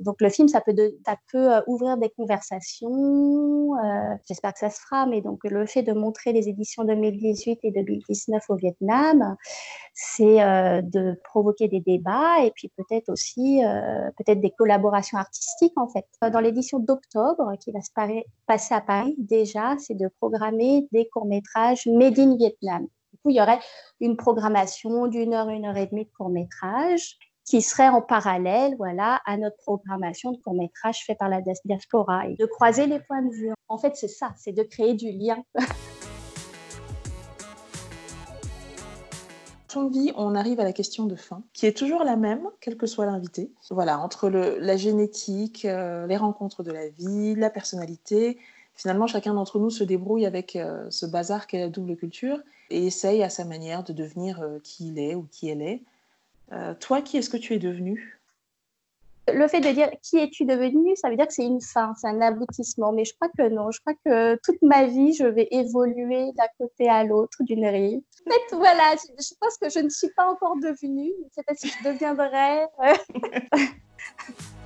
donc 0.00 0.20
le 0.20 0.28
film, 0.28 0.48
ça 0.48 0.60
peut, 0.60 0.74
ça 1.06 1.14
peut 1.30 1.50
ouvrir 1.68 1.98
des 1.98 2.10
conversations. 2.10 3.74
J'espère 4.26 4.52
que 4.54 4.58
ça 4.58 4.70
se 4.70 4.80
fera, 4.80 5.06
mais 5.06 5.20
donc 5.20 5.38
le 5.44 5.66
fait 5.66 5.84
de 5.84 5.92
montrer 5.92 6.32
les 6.32 6.48
éditions 6.48 6.82
2018 6.82 7.60
et 7.62 7.70
2019 7.70 8.42
au 8.48 8.56
Vietnam, 8.56 9.36
c'est 9.94 10.38
de 10.82 11.20
provoquer 11.22 11.68
des 11.68 11.80
débats 11.80 12.42
et 12.42 12.50
puis 12.50 12.72
peut-être 12.76 13.10
aussi 13.10 13.60
peut-être 14.16 14.40
des 14.40 14.50
collaborations 14.50 15.18
artistiques, 15.18 15.76
en 15.76 15.86
fait. 15.86 16.06
Dans 16.32 16.40
l'édition 16.40 16.78
d'octobre, 16.78 17.52
qui 17.60 17.70
va 17.70 17.80
se 17.82 17.90
passer 18.46 18.74
à 18.74 18.80
Paris, 18.80 19.14
déjà, 19.18 19.76
c'est 19.78 19.94
de 19.94 20.08
programmer 20.20 20.39
des 20.92 21.08
courts-métrages 21.12 21.86
Made 21.86 22.18
in 22.18 22.36
Vietnam. 22.36 22.86
Du 23.12 23.18
coup, 23.18 23.30
il 23.30 23.36
y 23.36 23.40
aurait 23.40 23.60
une 24.00 24.16
programmation 24.16 25.06
d'une 25.06 25.34
heure, 25.34 25.48
une 25.48 25.66
heure 25.66 25.76
et 25.76 25.86
demie 25.86 26.04
de 26.04 26.10
courts-métrages 26.16 27.18
qui 27.44 27.62
serait 27.62 27.88
en 27.88 28.00
parallèle 28.00 28.74
voilà, 28.76 29.20
à 29.26 29.36
notre 29.36 29.56
programmation 29.56 30.32
de 30.32 30.36
courts-métrages 30.38 31.04
fait 31.04 31.16
par 31.16 31.28
la 31.28 31.40
diaspora 31.64 32.28
et 32.28 32.36
de 32.36 32.46
croiser 32.46 32.86
les 32.86 33.00
points 33.00 33.22
de 33.22 33.32
vue. 33.32 33.52
En 33.68 33.78
fait, 33.78 33.96
c'est 33.96 34.08
ça, 34.08 34.32
c'est 34.36 34.52
de 34.52 34.62
créer 34.62 34.94
du 34.94 35.10
lien. 35.10 35.42
Vie, 39.92 40.12
on 40.16 40.34
arrive 40.34 40.58
à 40.58 40.64
la 40.64 40.72
question 40.72 41.06
de 41.06 41.14
fin, 41.14 41.42
qui 41.52 41.64
est 41.64 41.76
toujours 41.76 42.02
la 42.02 42.16
même, 42.16 42.42
quel 42.60 42.76
que 42.76 42.86
soit 42.86 43.06
l'invité. 43.06 43.52
Voilà, 43.70 44.00
entre 44.00 44.28
la 44.28 44.76
génétique, 44.76 45.64
euh, 45.64 46.06
les 46.08 46.16
rencontres 46.16 46.64
de 46.64 46.72
la 46.72 46.88
vie, 46.88 47.36
la 47.36 47.50
personnalité, 47.50 48.38
finalement, 48.80 49.06
chacun 49.06 49.34
d'entre 49.34 49.58
nous 49.58 49.68
se 49.68 49.84
débrouille 49.84 50.24
avec 50.24 50.56
euh, 50.56 50.86
ce 50.88 51.04
bazar 51.04 51.46
qu'est 51.46 51.58
la 51.58 51.68
double 51.68 51.96
culture 51.96 52.40
et 52.70 52.86
essaye 52.86 53.22
à 53.22 53.28
sa 53.28 53.44
manière 53.44 53.84
de 53.84 53.92
devenir 53.92 54.40
euh, 54.40 54.58
qui 54.62 54.88
il 54.88 54.98
est 54.98 55.14
ou 55.14 55.26
qui 55.30 55.50
elle 55.50 55.60
est. 55.60 55.82
Euh, 56.52 56.74
toi, 56.80 57.02
qui 57.02 57.18
est-ce 57.18 57.28
que 57.28 57.36
tu 57.36 57.52
es 57.52 57.58
devenu? 57.58 58.18
Le 59.32 59.46
fait 59.48 59.60
de 59.60 59.70
dire 59.70 59.90
qui 60.02 60.16
es-tu 60.16 60.46
devenu, 60.46 60.96
ça 60.96 61.10
veut 61.10 61.16
dire 61.16 61.26
que 61.26 61.34
c'est 61.34 61.44
une 61.44 61.60
fin, 61.60 61.94
c'est 62.00 62.08
un 62.08 62.22
aboutissement. 62.22 62.90
Mais 62.90 63.04
je 63.04 63.14
crois 63.14 63.28
que 63.28 63.48
non. 63.50 63.70
Je 63.70 63.80
crois 63.80 63.94
que 64.04 64.36
toute 64.42 64.62
ma 64.62 64.86
vie, 64.86 65.12
je 65.12 65.24
vais 65.24 65.46
évoluer 65.50 66.32
d'un 66.32 66.48
côté 66.58 66.88
à 66.88 67.04
l'autre 67.04 67.42
d'une 67.42 67.66
rive. 67.66 68.00
Mais 68.26 68.56
voilà, 68.56 68.94
je, 68.96 69.34
pense 69.38 69.58
que 69.58 69.68
je 69.68 69.80
ne 69.80 69.90
suis 69.90 70.10
pas 70.16 70.24
encore 70.24 70.56
devenue. 70.56 71.12
Je 71.18 71.24
ne 71.24 71.30
sais 71.30 71.42
pas 71.42 71.54
si 71.54 71.68
je 71.68 71.88
deviendrai. 71.88 72.66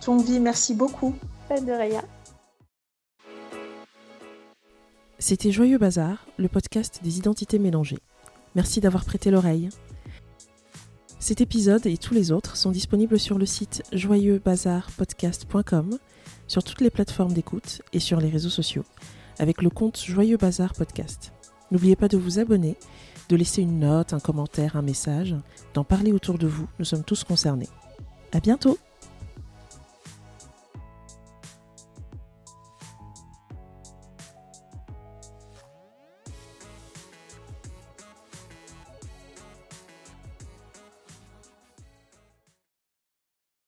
Ton 0.00 0.18
vie, 0.18 0.40
merci 0.40 0.74
beaucoup. 0.74 1.14
Pas 1.48 1.60
de 1.60 1.70
rien. 1.72 2.02
C'était 5.18 5.52
Joyeux 5.52 5.76
Bazar, 5.76 6.24
le 6.38 6.48
podcast 6.48 7.00
des 7.02 7.18
identités 7.18 7.58
mélangées. 7.58 7.98
Merci 8.54 8.80
d'avoir 8.80 9.04
prêté 9.04 9.30
l'oreille. 9.30 9.68
Cet 11.18 11.42
épisode 11.42 11.84
et 11.86 11.98
tous 11.98 12.14
les 12.14 12.32
autres 12.32 12.56
sont 12.56 12.70
disponibles 12.70 13.20
sur 13.20 13.38
le 13.38 13.44
site 13.44 13.82
joyeuxbazarpodcast.com, 13.92 15.98
sur 16.48 16.64
toutes 16.64 16.80
les 16.80 16.88
plateformes 16.88 17.34
d'écoute 17.34 17.82
et 17.92 18.00
sur 18.00 18.20
les 18.20 18.30
réseaux 18.30 18.48
sociaux, 18.48 18.84
avec 19.38 19.60
le 19.60 19.68
compte 19.68 20.02
Joyeux 20.02 20.38
Bazar 20.38 20.72
Podcast. 20.72 21.34
N'oubliez 21.70 21.96
pas 21.96 22.08
de 22.08 22.16
vous 22.16 22.38
abonner, 22.38 22.78
de 23.28 23.36
laisser 23.36 23.60
une 23.60 23.80
note, 23.80 24.14
un 24.14 24.20
commentaire, 24.20 24.76
un 24.76 24.82
message, 24.82 25.36
d'en 25.74 25.84
parler 25.84 26.12
autour 26.12 26.38
de 26.38 26.46
vous, 26.46 26.66
nous 26.78 26.86
sommes 26.86 27.04
tous 27.04 27.22
concernés. 27.22 27.68
À 28.32 28.40
bientôt! 28.40 28.78